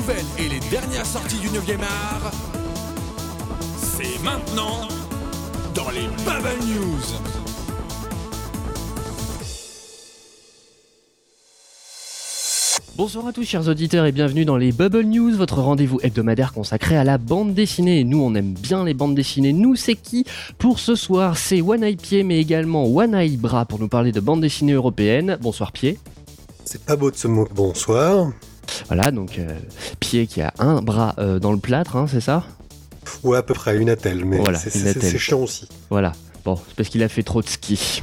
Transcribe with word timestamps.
nouvelles 0.00 0.24
et 0.38 0.48
les 0.48 0.60
dernières 0.70 1.04
sorties 1.04 1.38
du 1.40 1.48
9e 1.48 1.82
art, 1.82 2.30
c'est 3.76 4.22
maintenant 4.22 4.88
dans 5.74 5.90
les 5.90 6.06
Bubble 6.24 6.64
News. 6.66 7.02
Bonsoir 12.96 13.26
à 13.26 13.32
tous 13.32 13.44
chers 13.44 13.68
auditeurs 13.68 14.06
et 14.06 14.12
bienvenue 14.12 14.46
dans 14.46 14.56
les 14.56 14.72
Bubble 14.72 15.04
News, 15.04 15.36
votre 15.36 15.60
rendez-vous 15.60 16.00
hebdomadaire 16.02 16.54
consacré 16.54 16.96
à 16.96 17.04
la 17.04 17.18
bande 17.18 17.52
dessinée. 17.52 18.04
Nous 18.04 18.22
on 18.22 18.34
aime 18.34 18.54
bien 18.54 18.84
les 18.84 18.94
bandes 18.94 19.14
dessinées, 19.14 19.52
nous 19.52 19.76
c'est 19.76 19.96
qui 19.96 20.24
Pour 20.56 20.78
ce 20.78 20.94
soir? 20.94 21.36
C'est 21.36 21.60
One 21.60 21.84
Eye 21.84 21.96
Pied 21.96 22.22
mais 22.22 22.38
également 22.38 22.86
One 22.86 23.14
Eye 23.14 23.36
Bras 23.36 23.66
pour 23.66 23.78
nous 23.78 23.88
parler 23.88 24.12
de 24.12 24.20
bande 24.20 24.40
dessinée 24.40 24.72
européenne. 24.72 25.36
Bonsoir 25.42 25.72
Pied. 25.72 25.98
C'est 26.64 26.84
pas 26.84 26.96
beau 26.96 27.10
de 27.10 27.16
ce 27.16 27.28
mot 27.28 27.46
bonsoir. 27.54 28.30
Voilà 28.86 29.10
donc 29.10 29.38
euh, 29.38 29.58
Pied 30.10 30.26
qui 30.26 30.40
a 30.42 30.52
un 30.58 30.82
bras 30.82 31.14
euh, 31.18 31.38
dans 31.38 31.52
le 31.52 31.58
plâtre, 31.58 31.94
hein, 31.94 32.06
c'est 32.10 32.20
ça? 32.20 32.42
Ouais 33.22 33.36
à 33.38 33.44
peu 33.44 33.54
près 33.54 33.76
une 33.76 33.88
attelle 33.88 34.24
mais 34.24 34.38
Voilà, 34.38 34.58
c'est- 34.58 35.16
chiant 35.18 35.38
aussi. 35.42 35.68
Voilà, 35.88 36.14
bon 36.44 36.56
c'est 36.56 36.74
parce 36.74 36.88
qu'il 36.88 37.04
a 37.04 37.08
fait 37.08 37.22
trop 37.22 37.42
de 37.42 37.48
ski. 37.48 38.02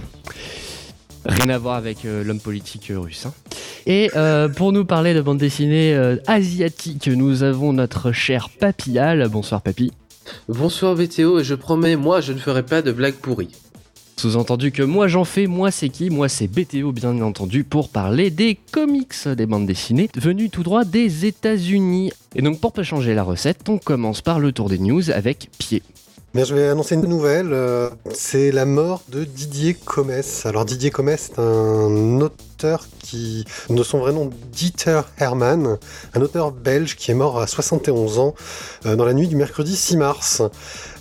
Rien 1.26 1.50
à 1.50 1.58
voir 1.58 1.76
avec 1.76 2.06
euh, 2.06 2.24
l'homme 2.24 2.40
politique 2.40 2.92
euh, 2.92 3.00
russe. 3.00 3.26
hein. 3.26 3.34
Et 3.88 4.10
euh, 4.16 4.48
pour 4.48 4.72
nous 4.72 4.86
parler 4.86 5.14
de 5.14 5.20
bande 5.22 5.38
dessinée 5.38 5.94
euh, 5.96 6.16
asiatique, 6.28 7.08
nous 7.08 7.44
avons 7.44 7.74
notre 7.74 8.14
cher 8.14 8.48
Papillal. 8.58 9.28
Bonsoir 9.28 9.62
Papy. 9.62 9.92
Bonsoir 10.48 10.96
BTO 10.96 11.40
et 11.40 11.44
je 11.44 11.56
promets, 11.56 11.98
moi 11.98 12.22
je 12.22 12.32
ne 12.32 12.38
ferai 12.40 12.64
pas 12.64 12.82
de 12.82 12.94
blagues 12.94 13.16
pourries. 13.16 13.52
Sous-entendu 14.20 14.72
que 14.72 14.82
moi 14.82 15.08
j'en 15.08 15.26
fais, 15.26 15.46
moi 15.46 15.70
c'est 15.70 15.90
qui? 15.90 16.10
Moi 16.10 16.28
c'est 16.28 16.48
BTO 16.48 16.92
bien 16.92 17.22
entendu 17.22 17.64
pour 17.64 17.90
parler 17.90 18.32
des 18.32 18.58
comics, 18.72 19.14
des 19.28 19.46
bandes 19.46 19.68
dessinées 19.68 20.10
venus 20.16 20.50
tout 20.50 20.64
droit 20.64 20.86
des 20.86 21.28
États-Unis. 21.28 22.12
Et 22.36 22.42
donc 22.42 22.60
pour 22.60 22.74
pas 22.74 22.82
changer 22.82 23.14
la 23.14 23.22
recette, 23.22 23.70
on 23.70 23.78
commence 23.78 24.22
par 24.22 24.40
le 24.40 24.52
tour 24.52 24.70
des 24.70 24.80
news 24.80 25.12
avec 25.12 25.52
Pied. 25.60 25.84
Bien, 26.34 26.44
je 26.44 26.54
vais 26.54 26.68
annoncer 26.68 26.96
une 26.96 27.06
nouvelle. 27.06 27.54
euh, 27.54 27.90
c'est 28.14 28.52
la 28.52 28.66
mort 28.66 29.02
de 29.10 29.24
Didier 29.24 29.74
Comès. 29.74 30.46
Alors 30.46 30.66
Didier 30.66 30.92
Comès 30.92 31.30
est 31.30 31.40
un 31.40 32.20
auteur 32.20 32.86
qui, 33.00 33.46
de 33.70 33.82
son 33.82 34.00
vrai 34.00 34.12
nom, 34.12 34.30
Dieter 34.52 35.02
Hermann, 35.18 35.78
un 36.14 36.22
auteur 36.22 36.52
belge 36.52 36.96
qui 36.96 37.12
est 37.12 37.16
mort 37.16 37.40
à 37.40 37.48
71 37.48 38.20
ans 38.20 38.36
euh, 38.86 38.96
dans 38.96 39.06
la 39.06 39.14
nuit 39.14 39.28
du 39.28 39.36
mercredi 39.36 39.76
6 39.76 39.98
mars. 39.98 40.42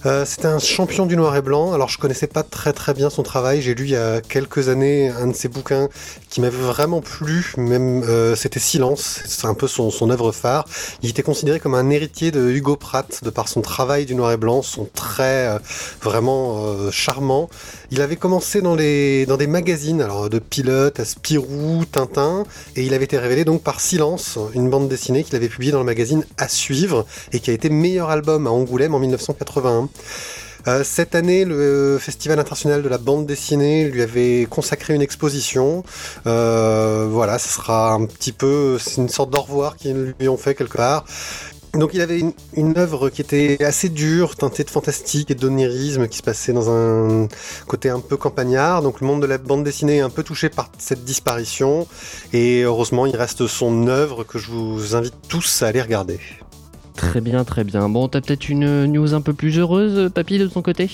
Euh, 0.07 0.25
C'était 0.25 0.47
un 0.47 0.61
champion 0.61 1.05
du 1.05 1.17
noir 1.17 1.35
et 1.35 1.43
blanc. 1.43 1.73
Alors 1.73 1.89
je 1.89 1.99
connaissais 1.99 2.29
pas 2.29 2.45
très 2.45 2.73
très 2.73 2.95
bien 2.95 3.11
son 3.11 3.25
travail. 3.25 3.61
J'ai 3.61 3.75
lu 3.75 3.87
il 3.87 3.91
y 3.91 3.97
a 3.97 4.21
quelques 4.21 4.69
années 4.69 5.09
un 5.09 5.27
de 5.27 5.33
ses 5.33 5.49
bouquins 5.49 5.89
qui 6.31 6.41
m'avait 6.41 6.57
vraiment 6.57 7.01
plu. 7.01 7.53
Même 7.57 8.05
euh, 8.05 8.37
c'était 8.37 8.61
Silence. 8.61 9.23
C'est 9.27 9.49
un 9.49 9.55
peu 9.55 9.67
son, 9.67 9.91
son 9.91 10.11
œuvre 10.11 10.31
phare. 10.31 10.65
Il 11.03 11.11
était 11.11 11.25
considéré 11.25 11.59
comme 11.59 11.75
un 11.75 11.91
héritier 11.91 12.31
de 12.31 12.49
Hugo 12.51 12.77
Pratt 12.77 13.25
de 13.25 13.31
par 13.31 13.49
son 13.49 13.63
travail 13.63 14.07
du 14.07 14.15
noir 14.15 14.31
et 14.31 14.37
blanc, 14.37 14.63
son 14.63 14.85
trait 14.85 15.49
euh, 15.49 15.59
vraiment 16.01 16.67
euh, 16.67 16.93
charmant. 16.93 17.51
Il 17.91 18.01
avait 18.01 18.17
commencé 18.17 18.61
dans, 18.61 18.77
les, 18.77 19.27
dans 19.27 19.37
des 19.37 19.47
magazines, 19.49 20.03
alors 20.03 20.29
de 20.29 20.39
Pilote 20.39 21.01
à 21.01 21.05
Spirou, 21.05 21.85
Tintin, 21.91 22.45
et 22.77 22.85
il 22.85 22.95
avait 22.95 23.05
été 23.05 23.19
révélé 23.19 23.45
donc 23.45 23.63
par 23.63 23.81
Silence, 23.81 24.39
une 24.55 24.71
bande 24.71 24.89
dessinée 24.89 25.25
qu'il 25.25 25.35
avait 25.37 25.49
publiée 25.49 25.73
dans 25.73 25.79
le 25.79 25.85
magazine 25.85 26.25
À 26.37 26.49
suivre 26.49 27.07
et 27.33 27.41
qui 27.41 27.51
a 27.51 27.55
été 27.55 27.71
meilleur 27.71 28.11
album 28.11 28.47
à 28.47 28.51
Angoulême 28.51 28.95
en 28.95 28.99
1981. 28.99 29.89
Euh, 30.69 30.83
cette 30.83 31.15
année, 31.15 31.45
le 31.45 31.99
Festival 32.01 32.41
international 32.41 32.83
de 32.83 32.89
la 32.89 32.99
bande 32.99 33.25
dessinée 33.25 33.89
lui 33.89 34.03
avait 34.03 34.47
consacré 34.51 34.95
une 34.95 35.03
exposition. 35.03 35.85
Euh, 36.27 37.07
voilà, 37.09 37.39
ce 37.39 37.49
sera 37.49 37.93
un 37.93 38.05
petit 38.07 38.33
peu, 38.33 38.79
c'est 38.81 38.97
une 38.97 39.09
sorte 39.09 39.31
d'au 39.31 39.43
revoir 39.43 39.77
qu'ils 39.77 40.15
lui 40.19 40.29
ont 40.29 40.37
fait 40.37 40.55
quelque 40.55 40.77
part. 40.77 41.05
Donc 41.75 41.91
il 41.93 42.01
avait 42.01 42.23
une, 42.55 42.79
œuvre 42.79 43.11
qui 43.11 43.21
était 43.21 43.63
assez 43.63 43.91
dure, 43.91 44.35
teintée 44.35 44.65
de 44.65 44.71
fantastique 44.71 45.31
et 45.31 45.35
d'onirisme, 45.35 46.09
qui 46.09 46.19
se 46.19 46.23
passait 46.23 46.55
dans 46.55 46.71
un 46.71 47.29
côté 47.67 47.91
un 47.91 48.01
peu 48.01 48.17
campagnard. 48.17 48.83
Donc 48.83 49.01
le 49.01 49.07
monde 49.07 49.21
de 49.21 49.27
la 49.27 49.39
bande 49.39 49.63
dessinée 49.63 49.99
est 49.99 50.01
un 50.01 50.11
peu 50.11 50.23
touché 50.23 50.49
par 50.49 50.71
cette 50.79 51.05
disparition. 51.05 51.87
Et 52.33 52.63
heureusement, 52.63 53.05
il 53.05 53.15
reste 53.15 53.47
son 53.47 53.89
œuvre 53.89 54.25
que 54.25 54.39
je 54.39 54.51
vous 54.51 54.97
invite 54.97 55.15
tous 55.29 55.63
à 55.63 55.67
aller 55.67 55.83
regarder. 55.83 56.19
Très 57.11 57.21
bien, 57.21 57.45
très 57.45 57.65
bien. 57.65 57.89
Bon, 57.89 58.09
t'as 58.09 58.21
peut-être 58.21 58.49
une 58.49 58.87
news 58.87 59.15
un 59.15 59.21
peu 59.21 59.33
plus 59.33 59.59
heureuse, 59.59 60.11
Papy, 60.13 60.39
de 60.39 60.47
ton 60.47 60.63
côté? 60.63 60.91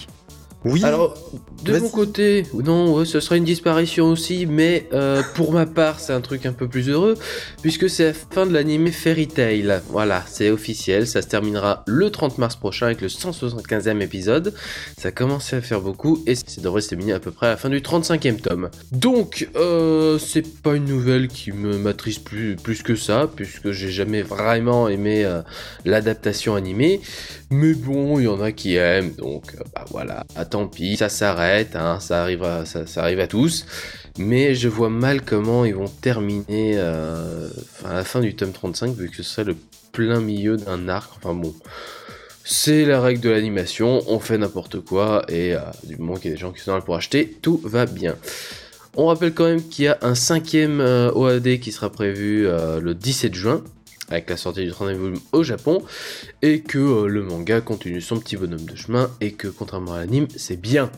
Oui, 0.64 0.84
Alors, 0.84 1.16
de 1.64 1.76
mon 1.78 1.88
côté, 1.88 2.44
non, 2.54 2.94
ouais, 2.94 3.04
ce 3.04 3.18
sera 3.18 3.36
une 3.36 3.44
disparition 3.44 4.06
aussi, 4.06 4.46
mais 4.46 4.88
euh, 4.92 5.22
pour 5.34 5.52
ma 5.52 5.66
part, 5.66 5.98
c'est 5.98 6.12
un 6.12 6.20
truc 6.20 6.46
un 6.46 6.52
peu 6.52 6.68
plus 6.68 6.88
heureux, 6.88 7.16
puisque 7.62 7.90
c'est 7.90 8.04
la 8.04 8.12
fin 8.12 8.46
de 8.46 8.52
l'anime 8.52 8.88
Fairy 8.88 9.26
Tail. 9.26 9.80
Voilà, 9.88 10.22
c'est 10.28 10.50
officiel, 10.50 11.06
ça 11.08 11.20
se 11.20 11.26
terminera 11.26 11.82
le 11.86 12.10
30 12.10 12.38
mars 12.38 12.54
prochain 12.54 12.86
avec 12.86 13.00
le 13.00 13.08
175e 13.08 14.00
épisode. 14.00 14.54
Ça 14.98 15.10
commence 15.10 15.52
à 15.52 15.60
faire 15.60 15.80
beaucoup, 15.80 16.22
et 16.26 16.36
ça 16.36 16.60
devrait 16.60 16.80
se 16.80 16.90
terminer 16.90 17.12
à 17.12 17.20
peu 17.20 17.32
près 17.32 17.46
à 17.46 17.50
la 17.50 17.56
fin 17.56 17.68
du 17.68 17.80
35e 17.80 18.40
tome. 18.40 18.70
Donc, 18.92 19.48
euh, 19.56 20.18
c'est 20.18 20.62
pas 20.62 20.74
une 20.74 20.86
nouvelle 20.86 21.26
qui 21.26 21.50
me 21.50 21.76
m'attriste 21.76 22.22
plus, 22.24 22.54
plus 22.54 22.82
que 22.82 22.94
ça, 22.94 23.28
puisque 23.34 23.72
j'ai 23.72 23.90
jamais 23.90 24.22
vraiment 24.22 24.88
aimé 24.88 25.24
euh, 25.24 25.42
l'adaptation 25.84 26.54
animée. 26.54 27.00
Mais 27.50 27.74
bon, 27.74 28.18
il 28.18 28.24
y 28.24 28.28
en 28.28 28.40
a 28.40 28.50
qui 28.50 28.76
aiment, 28.76 29.12
donc 29.12 29.54
euh, 29.54 29.64
bah 29.74 29.84
voilà, 29.90 30.24
tant 30.52 30.66
pis, 30.66 30.98
ça 30.98 31.08
s'arrête, 31.08 31.76
hein, 31.76 31.98
ça, 31.98 32.22
arrive 32.22 32.42
à, 32.44 33.26
tous. 33.26 33.64
Mais 34.18 34.54
je 34.54 34.68
vois 34.68 34.90
mal 34.90 35.22
comment 35.22 35.64
ils 35.64 35.74
vont 35.74 35.88
terminer 35.88 36.74
euh, 36.76 37.48
à 37.86 37.94
la 37.94 38.04
fin 38.04 38.20
du 38.20 38.36
tome 38.36 38.52
35, 38.52 38.94
vu 38.94 39.08
que 39.08 39.16
ce 39.16 39.22
serait 39.22 39.44
le 39.44 39.56
plein 39.92 40.20
milieu 40.20 40.58
d'un 40.58 40.88
arc. 40.88 41.10
Enfin 41.16 41.32
bon, 41.32 41.54
c'est 42.44 42.84
la 42.84 43.00
règle 43.00 43.20
de 43.20 43.30
l'animation, 43.30 44.02
on 44.08 44.20
fait 44.20 44.36
n'importe 44.36 44.80
quoi, 44.80 45.24
et 45.28 45.54
euh, 45.54 45.60
du 45.84 45.96
moment 45.96 46.16
qu'il 46.16 46.26
y 46.26 46.34
a 46.34 46.36
des 46.36 46.40
gens 46.40 46.52
qui 46.52 46.60
sont 46.60 46.74
là 46.74 46.82
pour 46.82 46.96
acheter, 46.96 47.38
tout 47.40 47.58
va 47.64 47.86
bien. 47.86 48.16
On 48.94 49.06
rappelle 49.06 49.32
quand 49.32 49.46
même 49.46 49.66
qu'il 49.66 49.86
y 49.86 49.88
a 49.88 49.96
un 50.02 50.14
cinquième 50.14 50.82
euh, 50.82 51.10
OAD 51.12 51.60
qui 51.60 51.72
sera 51.72 51.90
prévu 51.90 52.42
le 52.44 52.92
17 52.92 53.34
juin, 53.34 53.64
avec 54.12 54.30
la 54.30 54.36
sortie 54.36 54.64
du 54.64 54.70
30e 54.70 54.94
volume 54.94 55.20
au 55.32 55.42
Japon, 55.42 55.82
et 56.42 56.60
que 56.60 56.78
euh, 56.78 57.06
le 57.06 57.22
manga 57.22 57.60
continue 57.60 58.00
son 58.00 58.18
petit 58.18 58.36
bonhomme 58.36 58.64
de 58.66 58.76
chemin, 58.76 59.10
et 59.20 59.32
que 59.32 59.48
contrairement 59.48 59.94
à 59.94 59.98
l'anime, 60.00 60.26
c'est 60.36 60.60
bien. 60.60 60.90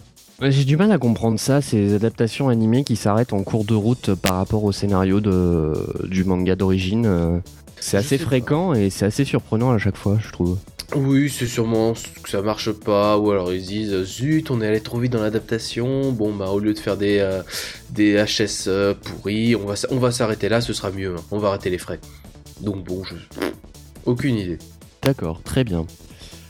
Ouais, 0.42 0.50
J'ai 0.50 0.64
du 0.64 0.76
mal 0.76 0.90
à 0.90 0.98
comprendre 0.98 1.38
ça, 1.38 1.60
ces 1.60 1.94
adaptations 1.94 2.48
animées 2.48 2.82
qui 2.84 2.96
s'arrêtent 2.96 3.32
en 3.32 3.42
cours 3.44 3.64
de 3.64 3.74
route 3.74 4.14
par 4.14 4.36
rapport 4.36 4.64
au 4.64 4.72
scénario 4.72 5.20
de, 5.20 5.72
du 6.08 6.24
manga 6.24 6.56
d'origine. 6.56 7.06
euh. 7.06 7.38
C'est 7.78 7.98
assez 7.98 8.18
fréquent 8.18 8.72
et 8.74 8.88
c'est 8.90 9.04
assez 9.04 9.24
surprenant 9.24 9.70
à 9.70 9.78
chaque 9.78 9.96
fois, 9.96 10.18
je 10.24 10.32
trouve. 10.32 10.58
Oui, 10.96 11.28
c'est 11.30 11.46
sûrement 11.46 11.92
que 12.22 12.28
ça 12.30 12.40
marche 12.42 12.70
pas, 12.72 13.18
ou 13.18 13.30
alors 13.30 13.52
ils 13.52 13.62
se 13.62 13.66
disent 13.68 14.02
zut, 14.04 14.50
on 14.50 14.60
est 14.60 14.66
allé 14.66 14.80
trop 14.80 14.98
vite 14.98 15.12
dans 15.12 15.20
l'adaptation. 15.22 16.10
Bon, 16.12 16.32
bah 16.34 16.50
au 16.50 16.58
lieu 16.60 16.72
de 16.72 16.78
faire 16.78 16.96
des, 16.96 17.18
euh, 17.18 17.42
des 17.90 18.14
HS 18.24 18.68
pourris, 19.02 19.54
on 19.56 19.66
va, 19.66 19.74
on 19.90 19.98
va 19.98 20.10
s'arrêter 20.12 20.48
là, 20.48 20.60
ce 20.60 20.72
sera 20.72 20.90
mieux. 20.90 21.14
hein. 21.16 21.22
On 21.30 21.38
va 21.38 21.48
arrêter 21.48 21.68
les 21.70 21.78
frais. 21.78 22.00
Donc 22.64 22.82
bon, 22.84 23.04
je. 23.04 23.14
Aucune 24.06 24.36
idée. 24.36 24.58
D'accord, 25.02 25.42
très 25.42 25.64
bien. 25.64 25.86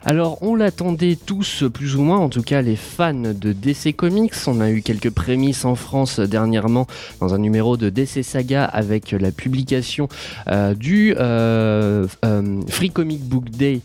Alors, 0.07 0.37
on 0.43 0.55
l'attendait 0.55 1.17
tous, 1.17 1.65
plus 1.73 1.97
ou 1.97 2.03
moins, 2.03 2.19
en 2.19 2.29
tout 2.29 2.43
cas 2.43 2.61
les 2.61 2.77
fans 2.77 3.15
de 3.15 3.53
DC 3.55 3.97
Comics. 3.97 4.35
On 4.47 4.61
a 4.61 4.71
eu 4.71 4.83
quelques 4.83 5.09
prémices 5.09 5.65
en 5.65 5.77
France 5.77 6.21
dernièrement 6.21 6.87
dans 7.21 7.33
un 7.33 7.39
numéro 7.39 7.79
de 7.79 7.89
DC 7.89 8.23
Saga 8.23 8.65
avec 8.67 9.13
la 9.13 9.31
publication 9.33 10.11
euh, 10.49 10.75
du 10.75 11.15
euh, 11.19 12.07
euh, 12.27 12.61
Free 12.69 12.91
Comic 12.91 13.23
Book 13.23 13.49
Day 13.49 13.81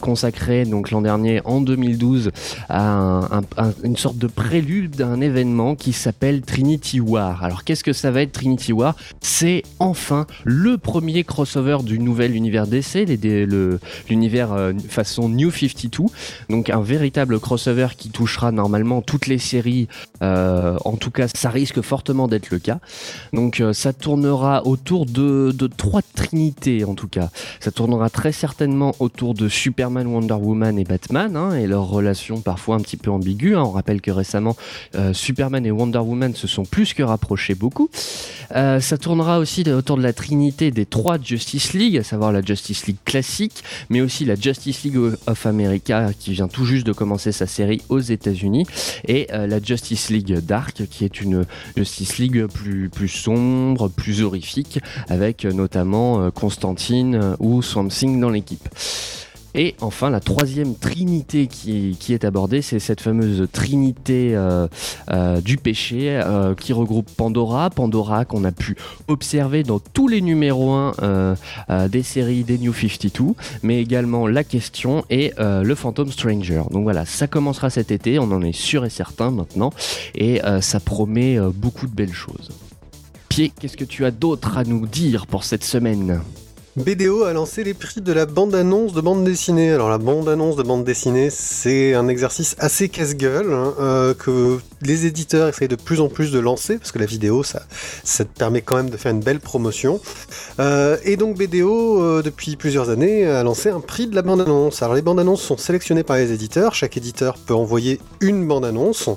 consacré 0.00 0.64
donc 0.64 0.90
l'an 0.90 1.02
dernier, 1.02 1.42
en 1.44 1.60
2012, 1.60 2.30
à 2.70 2.82
un- 2.82 3.24
un- 3.24 3.42
un- 3.58 3.72
une 3.84 3.98
sorte 3.98 4.16
de 4.16 4.26
prélude 4.28 4.96
d'un 4.96 5.20
événement 5.20 5.74
qui 5.74 5.92
s'appelle 5.92 6.40
Trinity 6.40 7.00
War. 7.00 7.44
Alors, 7.44 7.64
qu'est-ce 7.64 7.84
que 7.84 7.92
ça 7.92 8.10
va 8.10 8.22
être 8.22 8.32
Trinity 8.32 8.72
War? 8.72 8.96
C'est 9.20 9.62
enfin 9.78 10.26
le 10.44 10.78
premier 10.78 11.22
crossover 11.22 11.78
du 11.84 11.98
nouvel 11.98 12.34
univers 12.34 12.66
DC, 12.66 13.04
l'univers 14.08 14.72
façon 14.88 15.33
New 15.34 15.50
52. 15.50 16.04
Donc 16.48 16.70
un 16.70 16.80
véritable 16.80 17.38
crossover 17.40 17.88
qui 17.96 18.10
touchera 18.10 18.52
normalement 18.52 19.02
toutes 19.02 19.26
les 19.26 19.38
séries. 19.38 19.88
Euh, 20.22 20.76
en 20.84 20.96
tout 20.96 21.10
cas, 21.10 21.26
ça 21.28 21.50
risque 21.50 21.80
fortement 21.80 22.28
d'être 22.28 22.50
le 22.50 22.58
cas. 22.58 22.78
Donc 23.32 23.60
euh, 23.60 23.72
ça 23.72 23.92
tournera 23.92 24.66
autour 24.66 25.06
de, 25.06 25.54
trois 25.76 26.02
trinités 26.02 26.84
en 26.84 26.94
tout 26.94 27.08
cas. 27.08 27.30
Ça 27.60 27.70
tournera 27.70 28.10
très 28.10 28.32
certainement 28.32 28.94
autour 28.98 29.34
de 29.34 29.48
Superman, 29.48 30.06
Wonder 30.06 30.34
Woman 30.34 30.78
et 30.78 30.84
Batman 30.84 31.36
hein, 31.36 31.54
et 31.54 31.66
leurs 31.66 31.88
relations 31.88 32.40
parfois 32.40 32.76
un 32.76 32.80
petit 32.80 32.96
peu 32.96 33.10
ambiguës. 33.10 33.56
On 33.56 33.70
rappelle 33.70 34.00
que 34.00 34.10
récemment, 34.10 34.56
euh, 34.94 35.12
Superman 35.12 35.66
et 35.66 35.70
Wonder 35.70 35.98
Woman 35.98 36.34
se 36.34 36.46
sont 36.46 36.64
plus 36.64 36.94
que 36.94 37.02
rapprochés 37.02 37.54
beaucoup. 37.54 37.90
Ça 38.50 38.98
tournera 38.98 39.40
aussi 39.40 39.68
autour 39.70 39.96
de 39.96 40.02
la 40.02 40.12
trinité 40.12 40.70
des 40.70 40.86
trois 40.86 41.18
Justice 41.20 41.72
League, 41.72 41.96
à 41.96 42.04
savoir 42.04 42.30
la 42.30 42.40
Justice 42.40 42.86
League 42.86 42.98
classique, 43.04 43.64
mais 43.90 44.00
aussi 44.00 44.24
la 44.24 44.36
Justice 44.36 44.84
League 44.84 44.98
of 45.26 45.46
America 45.46 46.10
qui 46.18 46.32
vient 46.32 46.48
tout 46.48 46.64
juste 46.64 46.86
de 46.86 46.92
commencer 46.92 47.32
sa 47.32 47.46
série 47.46 47.82
aux 47.88 48.00
États-Unis 48.00 48.66
et 49.06 49.28
la 49.30 49.60
Justice 49.62 50.10
League 50.10 50.38
Dark 50.40 50.86
qui 50.90 51.04
est 51.04 51.20
une 51.20 51.44
Justice 51.76 52.18
League 52.18 52.46
plus, 52.46 52.88
plus 52.88 53.08
sombre, 53.08 53.88
plus 53.88 54.22
horrifique 54.22 54.80
avec 55.08 55.44
notamment 55.44 56.30
Constantine 56.30 57.36
ou 57.38 57.62
Swamp 57.62 57.88
dans 58.18 58.30
l'équipe. 58.30 58.68
Et 59.54 59.76
enfin, 59.80 60.10
la 60.10 60.20
troisième 60.20 60.74
trinité 60.74 61.46
qui, 61.46 61.96
est 62.08 62.24
abordée, 62.24 62.60
c'est 62.60 62.80
cette 62.80 63.00
fameuse 63.00 63.46
trinité 63.52 64.34
euh, 64.34 64.66
euh, 65.10 65.40
du 65.40 65.58
péché 65.58 66.10
euh, 66.10 66.54
qui 66.54 66.72
regroupe 66.72 67.08
Pandora, 67.16 67.70
Pandora 67.70 68.24
qu'on 68.24 68.44
a 68.44 68.50
pu 68.50 68.76
observer 69.06 69.62
dans 69.62 69.78
tous 69.78 70.08
les 70.08 70.20
numéros 70.20 70.72
1 70.72 71.36
des 71.88 72.02
séries 72.02 72.42
des 72.42 72.58
New 72.58 72.72
52, 72.72 73.34
mais 73.62 73.80
également 73.80 74.26
La 74.26 74.42
Question 74.42 75.04
et 75.10 75.32
le 75.38 75.74
Phantom 75.74 76.10
Stranger. 76.10 76.62
Donc 76.70 76.82
voilà, 76.82 77.06
ça 77.06 77.26
commencera 77.26 77.70
cet 77.70 77.90
été, 77.90 78.18
on 78.18 78.30
en 78.32 78.42
est 78.42 78.52
sûr 78.52 78.84
et 78.84 78.90
certain 78.90 79.30
maintenant, 79.30 79.72
et 80.14 80.40
ça 80.60 80.80
promet 80.80 81.38
beaucoup 81.54 81.86
de 81.86 81.94
belles 81.94 82.12
choses. 82.12 82.50
Pied, 83.28 83.52
qu'est-ce 83.58 83.76
que 83.76 83.84
tu 83.84 84.04
as 84.04 84.10
d'autre 84.10 84.58
à 84.58 84.64
nous 84.64 84.86
dire 84.86 85.26
pour 85.26 85.44
cette 85.44 85.64
semaine? 85.64 86.20
BDO 86.76 87.22
a 87.22 87.32
lancé 87.32 87.62
les 87.62 87.72
prix 87.72 88.00
de 88.00 88.12
la 88.12 88.26
bande-annonce 88.26 88.94
de 88.94 89.00
bande 89.00 89.22
dessinée. 89.22 89.70
Alors 89.70 89.90
la 89.90 89.98
bande-annonce 89.98 90.56
de 90.56 90.64
bande 90.64 90.82
dessinée, 90.82 91.30
c'est 91.30 91.94
un 91.94 92.08
exercice 92.08 92.56
assez 92.58 92.88
casse-gueule 92.88 93.52
hein, 93.52 93.74
euh, 93.78 94.12
que 94.12 94.58
les 94.82 95.06
éditeurs 95.06 95.46
essayent 95.46 95.68
de 95.68 95.76
plus 95.76 96.00
en 96.00 96.08
plus 96.08 96.32
de 96.32 96.40
lancer, 96.40 96.76
parce 96.78 96.90
que 96.90 96.98
la 96.98 97.06
vidéo, 97.06 97.44
ça, 97.44 97.62
ça 98.02 98.24
permet 98.24 98.60
quand 98.60 98.74
même 98.74 98.90
de 98.90 98.96
faire 98.96 99.12
une 99.12 99.20
belle 99.20 99.38
promotion. 99.38 100.00
Euh, 100.58 100.96
et 101.04 101.16
donc 101.16 101.36
BDO, 101.38 102.02
euh, 102.02 102.22
depuis 102.22 102.56
plusieurs 102.56 102.90
années, 102.90 103.24
a 103.24 103.44
lancé 103.44 103.68
un 103.68 103.80
prix 103.80 104.08
de 104.08 104.16
la 104.16 104.22
bande-annonce. 104.22 104.82
Alors 104.82 104.96
les 104.96 105.02
bandes-annonces 105.02 105.42
sont 105.42 105.56
sélectionnées 105.56 106.02
par 106.02 106.16
les 106.16 106.32
éditeurs, 106.32 106.74
chaque 106.74 106.96
éditeur 106.96 107.38
peut 107.38 107.54
envoyer 107.54 108.00
une 108.20 108.48
bande-annonce, 108.48 109.10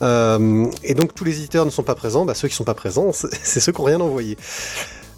et 0.00 0.94
donc 0.94 1.14
tous 1.14 1.24
les 1.24 1.36
éditeurs 1.36 1.66
ne 1.66 1.70
sont 1.70 1.82
pas 1.82 1.94
présents, 1.94 2.24
bah, 2.24 2.32
ceux 2.34 2.48
qui 2.48 2.54
ne 2.54 2.56
sont 2.56 2.64
pas 2.64 2.72
présents, 2.72 3.12
c'est 3.12 3.60
ceux 3.60 3.70
qui 3.70 3.82
n'ont 3.82 3.86
rien 3.86 4.00
envoyé. 4.00 4.38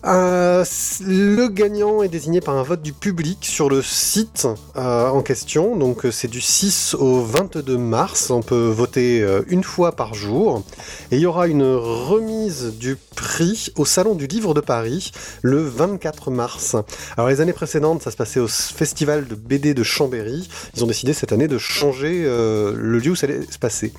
Euh, 0.06 0.64
le 1.06 1.48
gagnant 1.48 2.02
est 2.02 2.08
désigné 2.08 2.42
par 2.42 2.56
un 2.56 2.62
vote 2.62 2.82
du 2.82 2.92
public 2.92 3.38
sur 3.40 3.70
le 3.70 3.80
site 3.80 4.46
euh, 4.76 5.08
en 5.08 5.22
question. 5.22 5.76
Donc 5.76 6.04
euh, 6.04 6.10
c'est 6.10 6.28
du 6.28 6.42
6 6.42 6.94
au 6.94 7.22
22 7.22 7.78
mars. 7.78 8.30
On 8.30 8.42
peut 8.42 8.68
voter 8.68 9.24
une 9.48 9.64
fois 9.64 9.92
par 9.92 10.14
jour. 10.14 10.62
Et 11.10 11.16
il 11.16 11.20
y 11.22 11.26
aura 11.26 11.46
une 11.46 11.64
remise 11.64 12.74
du 12.78 12.96
prix 13.16 13.72
au 13.76 13.84
Salon 13.84 14.14
du 14.14 14.26
Livre 14.26 14.52
de 14.52 14.60
Paris 14.60 15.12
le 15.42 15.62
24 15.62 16.30
mars. 16.30 16.76
Alors 17.16 17.28
les 17.28 17.40
années 17.40 17.52
précédentes, 17.52 18.02
ça 18.02 18.10
se 18.10 18.16
passait 18.16 18.40
au 18.40 18.48
Festival 18.48 19.26
de 19.26 19.34
BD 19.34 19.72
de 19.72 19.82
Chambéry. 19.82 20.48
Ils 20.76 20.84
ont 20.84 20.86
décidé 20.86 21.14
cette 21.14 21.32
année 21.32 21.48
de 21.48 21.58
changer 21.58 22.24
le 22.24 22.98
lieu 22.98 23.12
où 23.12 23.16
ça 23.16 23.26
allait 23.26 23.40
se 23.50 23.58
passer. 23.58 23.92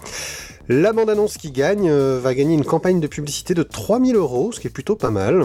La 0.67 0.93
bande-annonce 0.93 1.37
qui 1.37 1.51
gagne 1.51 1.89
euh, 1.89 2.19
va 2.19 2.33
gagner 2.33 2.55
une 2.55 2.65
campagne 2.65 2.99
de 2.99 3.05
publicité 3.05 3.53
de 3.53 3.61
3000 3.61 4.15
euros, 4.15 4.51
ce 4.51 4.59
qui 4.59 4.65
est 4.65 4.71
plutôt 4.71 4.95
pas 4.95 5.11
mal. 5.11 5.43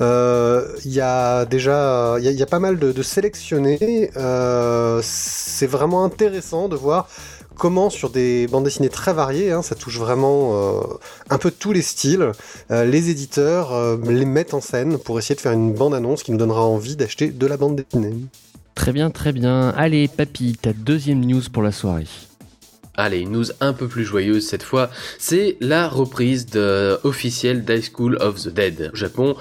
Euh, 0.00 0.64
il 0.84 0.92
y 0.92 1.00
a 1.00 1.44
déjà 1.44 2.16
il 2.20 2.30
y, 2.30 2.42
a 2.42 2.46
pas 2.46 2.60
mal 2.60 2.78
de, 2.78 3.02
sélectionnés. 3.02 4.10
Euh, 4.16 5.00
c'est 5.02 5.66
vraiment 5.66 6.04
intéressant 6.04 6.68
de 6.68 6.76
voir 6.76 7.08
comment 7.56 7.90
sur 7.90 8.10
des 8.10 8.46
bandes 8.46 8.64
dessinées 8.64 8.88
très 8.88 9.12
variées, 9.12 9.50
hein, 9.50 9.62
ça 9.62 9.74
touche 9.74 9.98
vraiment 9.98 10.80
un 11.28 11.36
peu 11.36 11.50
tous 11.50 11.72
les 11.72 11.82
styles, 11.82 12.32
les 12.70 13.10
éditeurs 13.10 13.98
les 14.02 14.24
mettent 14.24 14.54
en 14.54 14.62
scène 14.62 14.96
pour 14.96 15.18
essayer 15.18 15.34
de 15.34 15.40
faire 15.40 15.52
une 15.52 15.74
bande-annonce 15.74 16.22
qui 16.22 16.32
nous 16.32 16.38
donnera 16.38 16.64
envie 16.64 16.96
d'acheter 16.96 17.28
de 17.28 17.46
la 17.46 17.58
bande 17.58 17.76
dessinée. 17.76 18.14
Très 18.74 18.92
bien, 18.92 19.10
très 19.10 19.32
bien. 19.32 19.70
Allez, 19.76 20.08
papy, 20.08 20.56
ta 20.60 20.72
deuxième 20.72 21.20
news 21.20 21.42
pour 21.52 21.62
la 21.62 21.72
soirée. 21.72 22.06
Allez, 22.96 23.20
une 23.20 23.32
news 23.32 23.46
un 23.60 23.72
peu 23.72 23.88
plus 23.88 24.04
joyeuse 24.04 24.46
cette 24.46 24.62
fois, 24.62 24.90
c'est 25.18 25.56
la 25.60 25.88
reprise 25.88 26.46
de, 26.46 26.98
officielle 27.04 27.64
d'High 27.64 27.84
School 27.92 28.16
of 28.20 28.42
the 28.42 28.48
Dead 28.48 28.90
au 28.92 28.96
Japon 28.96 29.36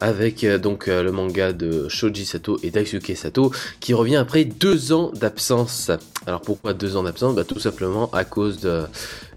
avec 0.00 0.44
euh, 0.44 0.58
donc 0.58 0.88
euh, 0.88 1.02
le 1.02 1.12
manga 1.12 1.52
de 1.52 1.88
Shoji 1.88 2.24
Sato 2.24 2.58
et 2.62 2.70
Daisuke 2.70 3.14
Sato 3.14 3.52
qui 3.80 3.94
revient 3.94 4.16
après 4.16 4.44
deux 4.44 4.92
ans 4.92 5.12
d'absence. 5.14 5.90
Alors 6.26 6.42
pourquoi 6.42 6.74
deux 6.74 6.96
ans 6.96 7.02
d'absence 7.02 7.34
bah, 7.34 7.44
Tout 7.44 7.58
simplement 7.58 8.10
à 8.12 8.24
cause 8.24 8.60
de 8.60 8.82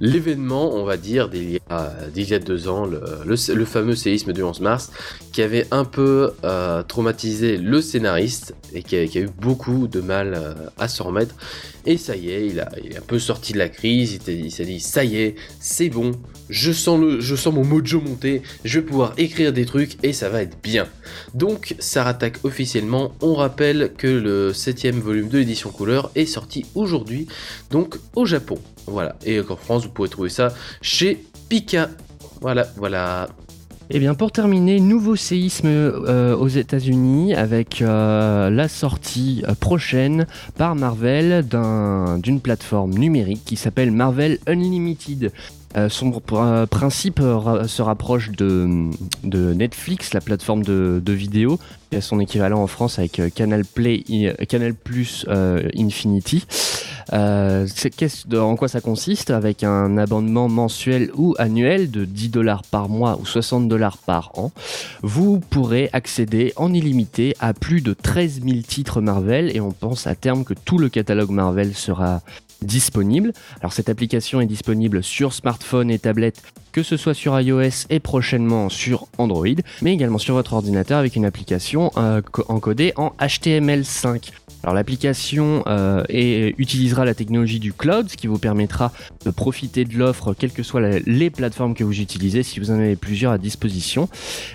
l'événement, 0.02 0.74
on 0.76 0.84
va 0.84 0.98
dire, 0.98 1.30
d'il 1.30 1.52
y, 1.52 1.60
a 2.34 2.40
deux 2.40 2.68
ans, 2.68 2.86
le, 2.86 3.66
fameux 3.66 3.96
séisme 3.96 4.34
du 4.34 4.44
11 4.44 4.60
mars, 4.60 4.92
qui 5.32 5.42
avait 5.42 5.66
un 5.72 5.86
peu 5.86 6.34
euh, 6.44 6.84
traumatisé 6.84 7.58
le 7.58 7.82
scénariste 7.82 8.54
et 8.74 8.84
qui 8.84 8.98
a, 8.98 9.04
eu 9.04 9.30
beaucoup 9.42 9.88
de 9.88 10.02
mal 10.02 10.56
à 10.78 10.88
s'en 10.88 11.06
remettre. 11.06 11.36
Et 11.86 11.98
ça 11.98 12.16
y 12.16 12.30
est, 12.30 12.48
il, 12.48 12.60
a, 12.60 12.70
est 12.78 12.98
un 12.98 13.02
peu 13.02 13.20
sorti 13.20 13.54
de 13.54 13.58
la 13.58 13.70
crise, 13.70 14.20
il, 14.28 14.52
s'est 14.52 14.66
dit, 14.66 14.80
ça 14.80 15.04
y 15.04 15.18
est, 15.22 15.36
c'est 15.60 15.90
bon, 15.90 16.12
je 16.50 16.72
sens, 16.72 16.98
mon 17.54 17.66
mojo 17.66 18.00
monter, 18.00 18.42
je 18.64 18.80
vais 18.80 18.86
pouvoir 18.86 19.14
écrire 19.18 19.52
des 19.52 19.66
trucs 19.66 19.98
et 20.04 20.14
ça 20.14 20.30
va 20.30 20.42
être 20.42 20.58
bien. 20.62 20.88
Donc 21.34 21.76
ça 21.80 22.04
rattaque 22.04 22.40
officiellement, 22.44 23.14
on 23.22 23.34
rappelle 23.34 23.92
que 23.98 24.08
le 24.08 24.54
7 24.54 24.96
volume 24.96 25.30
de 25.30 25.40
l'édition 25.40 25.72
couleur 25.72 26.12
est 26.16 26.26
sorti 26.26 26.66
aujourd'hui, 26.76 27.28
donc 27.72 27.98
au 28.16 28.26
Japon. 28.26 28.58
Voilà, 28.88 29.16
et 29.26 29.40
en 29.40 29.56
France 29.56 29.84
vous 29.84 29.92
pouvez 29.92 30.10
trouver 30.10 30.30
ça 30.30 30.54
chez 30.82 31.26
Pika. 31.50 31.90
Voilà, 32.42 32.68
voilà. 32.78 33.30
Et 33.90 33.98
eh 33.98 34.00
bien 34.00 34.16
pour 34.16 34.32
terminer, 34.32 34.80
nouveau 34.80 35.18
séisme 35.18 35.68
euh, 35.68 36.36
aux 36.36 36.48
États-Unis 36.48 37.36
avec 37.36 37.82
euh, 37.82 38.50
la 38.50 38.70
sortie 38.70 39.44
euh, 39.48 39.56
prochaine 39.56 40.26
par 40.58 40.74
Marvel 40.74 41.46
d'une 42.24 42.40
plateforme 42.40 42.94
numérique 42.94 43.44
qui 43.46 43.58
s'appelle 43.58 43.92
Marvel 43.92 44.40
Unlimited. 44.48 45.34
Son 45.90 46.12
principe 46.70 47.20
se 47.20 47.82
rapproche 47.82 48.32
de, 48.32 48.90
Netflix, 49.54 50.14
la 50.14 50.22
plateforme 50.22 50.64
de, 50.64 51.02
de 51.04 51.14
vidéo, 51.14 51.60
qui 51.90 51.98
a 51.98 52.02
son 52.02 52.20
équivalent 52.20 52.62
en 52.62 52.68
France 52.68 53.00
avec 53.00 53.22
Canal 53.34 53.66
Play, 53.66 54.04
Canal 54.48 54.74
Plus 54.74 55.26
Infinity. 55.78 56.46
Euh, 57.12 57.68
en 58.34 58.56
quoi 58.56 58.68
ça 58.68 58.82
consiste? 58.82 59.30
Avec 59.30 59.64
un 59.64 59.98
abonnement 59.98 60.48
mensuel 60.48 61.12
ou 61.16 61.36
annuel 61.38 61.92
de 61.92 62.06
10 62.06 62.30
dollars 62.30 62.64
par 62.64 62.90
mois 62.90 63.18
ou 63.22 63.26
60 63.26 63.68
dollars 63.68 63.98
par 63.98 64.32
an, 64.38 64.52
vous 65.02 65.40
pourrez 65.40 65.90
accéder 65.94 66.54
en 66.56 66.74
illimité 66.74 67.36
à 67.40 67.54
plus 67.54 67.82
de 67.82 67.94
13 67.94 68.42
000 68.44 68.62
titres 68.62 69.02
Marvel 69.02 69.56
et 69.56 69.60
on 69.60 69.72
pense 69.72 70.08
à 70.08 70.16
terme 70.16 70.44
que 70.44 70.54
tout 70.54 70.78
le 70.78 70.90
catalogue 70.90 71.32
Marvel 71.32 71.74
sera 71.74 72.22
disponible. 72.64 73.34
Alors 73.60 73.74
cette 73.74 73.90
application 73.90 74.42
est 74.42 74.46
disponible 74.46 75.04
sur 75.04 75.34
smartphone 75.34 75.92
et 75.92 76.00
tablette, 76.00 76.42
que 76.72 76.84
ce 76.84 76.98
soit 76.98 77.14
sur 77.14 77.40
iOS 77.40 77.88
et 77.90 78.00
prochainement 78.00 78.70
sur 78.70 79.08
Android, 79.18 79.48
mais 79.82 79.94
également 79.94 80.18
sur 80.18 80.36
votre 80.36 80.54
ordinateur 80.54 80.98
avec 80.98 81.16
une 81.16 81.26
application 81.26 81.92
euh, 81.98 82.22
encodée 82.48 82.94
en 82.96 83.14
HTML5. 83.20 84.32
Alors 84.64 84.76
l'application 84.76 85.64
euh, 85.68 86.04
utilisera 86.10 87.04
la 87.04 87.14
technologie 87.14 87.60
du 87.60 87.74
cloud, 87.74 88.10
ce 88.10 88.16
qui 88.16 88.28
vous 88.28 88.40
permettra 88.40 88.94
de 89.26 89.32
profiter 89.32 89.84
de 89.84 89.98
l'offre, 89.98 90.34
quelles 90.34 90.54
que 90.54 90.64
soient 90.64 90.82
les 90.82 91.30
plateformes 91.30 91.74
que 91.74 91.84
vous 91.84 92.00
utilisez, 92.00 92.44
si 92.44 92.62
vous 92.62 92.72
en 92.72 92.76
avez 92.76 92.96
plusieurs 92.96 93.34
à 93.34 93.38
disposition. 93.38 94.08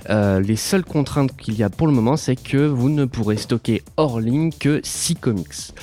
Euh, 0.08 0.40
les 0.40 0.56
seules 0.56 0.84
contraintes 0.84 1.36
qu'il 1.36 1.54
y 1.54 1.62
a 1.62 1.68
pour 1.68 1.86
le 1.86 1.92
moment, 1.92 2.16
c'est 2.16 2.36
que 2.36 2.56
vous 2.56 2.88
ne 2.88 3.04
pourrez 3.04 3.36
stocker 3.36 3.82
hors 3.98 4.18
ligne 4.18 4.50
que 4.50 4.80
6 4.82 5.16
comics. 5.16 5.74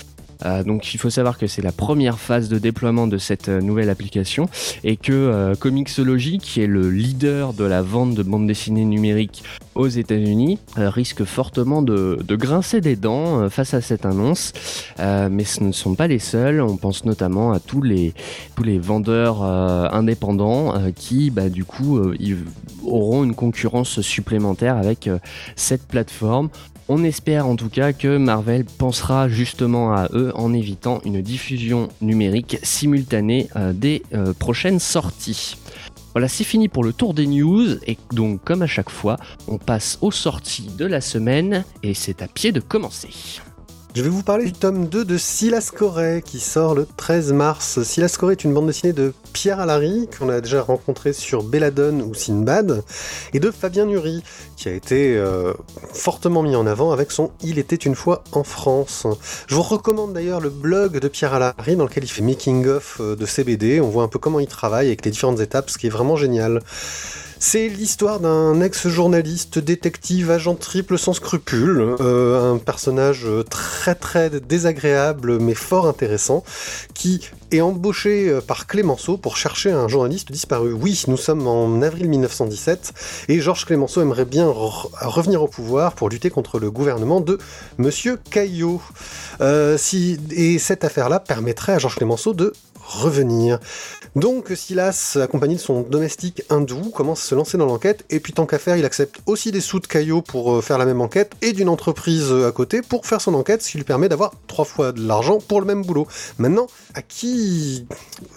Euh, 0.44 0.64
donc 0.64 0.94
il 0.94 0.98
faut 0.98 1.10
savoir 1.10 1.38
que 1.38 1.48
c'est 1.48 1.62
la 1.62 1.72
première 1.72 2.20
phase 2.20 2.50
de 2.50 2.58
déploiement 2.58 3.08
de 3.08 3.18
cette 3.18 3.50
euh, 3.50 3.62
nouvelle 3.62 3.90
application 3.90 4.48
et 4.84 4.98
que 4.98 5.14
euh, 5.14 5.56
Comixology, 5.56 6.40
qui 6.40 6.62
est 6.62 6.68
le 6.68 6.90
leader 6.90 7.54
de 7.54 7.64
la 7.64 7.82
vente 7.82 8.16
de 8.16 8.24
bandes 8.24 8.48
dessinées 8.48 8.86
numériques 8.86 9.44
aux 9.76 9.88
États-Unis, 9.88 10.60
risque 10.78 11.26
fortement 11.26 11.82
de, 11.82 12.18
grincer 12.30 12.80
des 12.80 12.96
dents 12.96 13.50
face 13.50 13.74
à 13.74 13.82
cette 13.82 14.06
annonce. 14.06 14.54
mais 14.98 15.44
ce 15.44 15.64
ne 15.64 15.74
sont 15.74 15.96
pas 15.96 16.08
les 16.08 16.20
seuls. 16.20 16.62
On 16.62 16.78
pense 16.78 17.04
notamment 17.04 17.52
à 17.52 17.60
tous 17.60 17.82
les, 17.82 18.14
tous 18.56 18.64
les 18.64 18.80
vendeurs 18.80 19.44
indépendants 19.44 20.74
qui, 20.96 21.30
bah, 21.30 21.50
du 21.50 21.66
coup, 21.66 22.00
auront 22.86 23.26
une 23.26 23.36
concurrence 23.36 24.00
supplémentaire 24.00 24.78
avec 24.78 25.10
cette 25.58 25.86
plateforme. 25.86 26.50
On 26.88 27.04
espère 27.04 27.48
en 27.48 27.56
tout 27.56 27.70
cas 27.70 27.94
que 27.94 28.18
Marvel 28.18 28.64
pensera 28.64 29.28
justement 29.28 29.94
à 29.94 30.08
eux 30.14 30.32
en 30.36 30.54
évitant 30.54 31.02
une 31.04 31.20
diffusion 31.20 31.90
numérique 32.00 32.60
simultanée 32.62 33.50
euh, 33.56 33.74
des 33.74 34.04
euh, 34.14 34.34
prochaines 34.34 34.80
sorties. 34.80 35.58
Voilà, 36.14 36.28
c'est 36.28 36.44
fini 36.44 36.68
pour 36.68 36.84
le 36.84 36.94
tour 36.94 37.16
des 37.16 37.26
news 37.26 37.78
et 37.88 37.98
donc 38.14 38.44
comme 38.44 38.62
à 38.62 38.68
chaque 38.68 38.92
fois, 38.92 39.18
on 39.48 39.58
passe 39.58 39.98
aux 40.02 40.12
sorties 40.12 40.70
de 40.78 40.86
la 40.86 41.02
semaine 41.02 41.66
et 41.82 41.96
c'est 41.96 42.22
à 42.22 42.28
pied 42.28 42.52
de 42.52 42.60
commencer. 42.60 43.10
Je 43.96 44.04
vais 44.04 44.10
vous 44.10 44.24
parler 44.24 44.46
du 44.46 44.54
tome 44.54 44.88
2 44.88 45.06
de 45.06 45.18
Silas 45.18 45.72
Corey 45.76 46.22
qui 46.24 46.40
sort 46.40 46.76
le 46.76 46.86
13 46.98 47.34
mars. 47.34 47.82
Silas 47.82 48.16
Corey 48.20 48.34
est 48.34 48.44
une 48.44 48.54
bande 48.54 48.68
dessinée 48.68 48.94
de 48.94 49.14
Pierre 49.36 49.60
Alary, 49.60 50.08
qu'on 50.18 50.30
a 50.30 50.40
déjà 50.40 50.62
rencontré 50.62 51.12
sur 51.12 51.44
Belladone 51.44 52.02
ou 52.02 52.14
Sinbad, 52.14 52.86
et 53.34 53.42
de 53.42 53.52
Fabien 53.52 53.86
Nury, 53.86 54.24
qui 54.56 54.70
a 54.70 54.72
été 54.72 55.18
euh, 55.18 55.54
fortement 55.94 56.42
mis 56.42 56.56
en 56.56 56.66
avant 56.66 56.94
avec 56.94 57.12
son 57.12 57.32
Il 57.42 57.60
était 57.60 57.76
une 57.76 57.96
fois 57.96 58.24
en 58.32 58.46
France. 58.46 59.06
Je 59.48 59.56
vous 59.56 59.62
recommande 59.62 60.14
d'ailleurs 60.14 60.40
le 60.40 60.50
blog 60.50 61.00
de 61.00 61.08
Pierre 61.10 61.34
Alary, 61.34 61.76
dans 61.76 61.84
lequel 61.84 62.06
il 62.06 62.10
fait 62.10 62.22
making-of 62.22 63.02
euh, 63.02 63.18
de 63.18 63.26
CBD, 63.26 63.82
on 63.82 63.90
voit 63.90 64.04
un 64.04 64.08
peu 64.08 64.20
comment 64.20 64.40
il 64.40 64.48
travaille 64.48 64.88
avec 64.88 65.04
les 65.04 65.12
différentes 65.12 65.42
étapes, 65.42 65.70
ce 65.70 65.78
qui 65.78 65.88
est 65.88 65.90
vraiment 65.90 66.16
génial. 66.16 66.62
C'est 67.38 67.68
l'histoire 67.68 68.22
d'un 68.22 68.62
ex-journaliste, 68.62 69.60
détective, 69.60 70.32
agent 70.32 70.56
triple 70.56 70.98
sans 70.98 71.12
scrupules, 71.12 71.96
euh, 72.00 72.54
un 72.54 72.58
personnage 72.58 73.28
très 73.50 73.94
très 73.94 74.30
désagréable 74.30 75.40
mais 75.40 75.54
fort 75.54 75.86
intéressant, 75.86 76.46
qui 76.94 77.30
est 77.52 77.60
embauché 77.60 78.40
par 78.48 78.68
Clémenceau 78.68 79.18
pour 79.26 79.38
chercher 79.38 79.72
un 79.72 79.88
journaliste 79.88 80.32
disparu. 80.32 80.72
Oui, 80.72 81.02
nous 81.08 81.18
sommes 81.18 81.48
en 81.48 81.82
avril 81.82 82.08
1917 82.10 83.26
et 83.28 83.40
Georges 83.40 83.66
Clémenceau 83.66 84.04
aimerait 84.04 84.24
bien 84.24 84.46
revenir 84.48 85.42
au 85.42 85.48
pouvoir 85.48 85.94
pour 85.94 86.10
lutter 86.10 86.30
contre 86.30 86.60
le 86.60 86.70
gouvernement 86.70 87.22
de 87.22 87.40
Monsieur 87.80 88.20
Caillot. 88.30 88.84
Euh, 89.42 89.80
et 90.30 90.60
cette 90.60 90.84
affaire-là 90.84 91.20
permettrait 91.20 91.74
à 91.74 91.80
Georges 91.80 91.96
Clémenceau 91.96 92.36
de 92.36 92.54
revenir. 92.86 93.60
Donc 94.16 94.54
Silas, 94.56 95.18
accompagné 95.22 95.56
de 95.56 95.60
son 95.60 95.82
domestique 95.82 96.44
hindou, 96.50 96.90
commence 96.92 97.22
à 97.24 97.28
se 97.28 97.36
lancer 97.36 97.58
dans 97.58 97.66
l'enquête, 97.66 98.06
et 98.10 98.20
puis 98.20 98.32
tant 98.32 98.46
qu'à 98.46 98.60
faire, 98.60 98.78
il 98.78 98.86
accepte 98.86 99.20
aussi 99.26 99.52
des 99.52 99.60
sous 99.60 99.80
de 99.80 99.88
Caillot 99.88 100.22
pour 100.22 100.56
euh, 100.56 100.62
faire 100.62 100.78
la 100.78 100.86
même 100.86 101.02
enquête, 101.02 101.34
et 101.42 101.52
d'une 101.52 101.68
entreprise 101.68 102.28
euh, 102.32 102.48
à 102.48 102.52
côté 102.52 102.82
pour 102.82 103.06
faire 103.06 103.20
son 103.20 103.34
enquête, 103.34 103.62
ce 103.62 103.72
qui 103.72 103.78
lui 103.78 103.84
permet 103.84 104.08
d'avoir 104.08 104.32
trois 104.48 104.64
fois 104.64 104.92
de 104.94 105.06
l'argent 105.06 105.40
pour 105.40 105.60
le 105.60 105.66
même 105.66 105.84
boulot. 105.84 106.08
Maintenant, 106.38 106.68
à 106.94 107.02
qui 107.02 107.88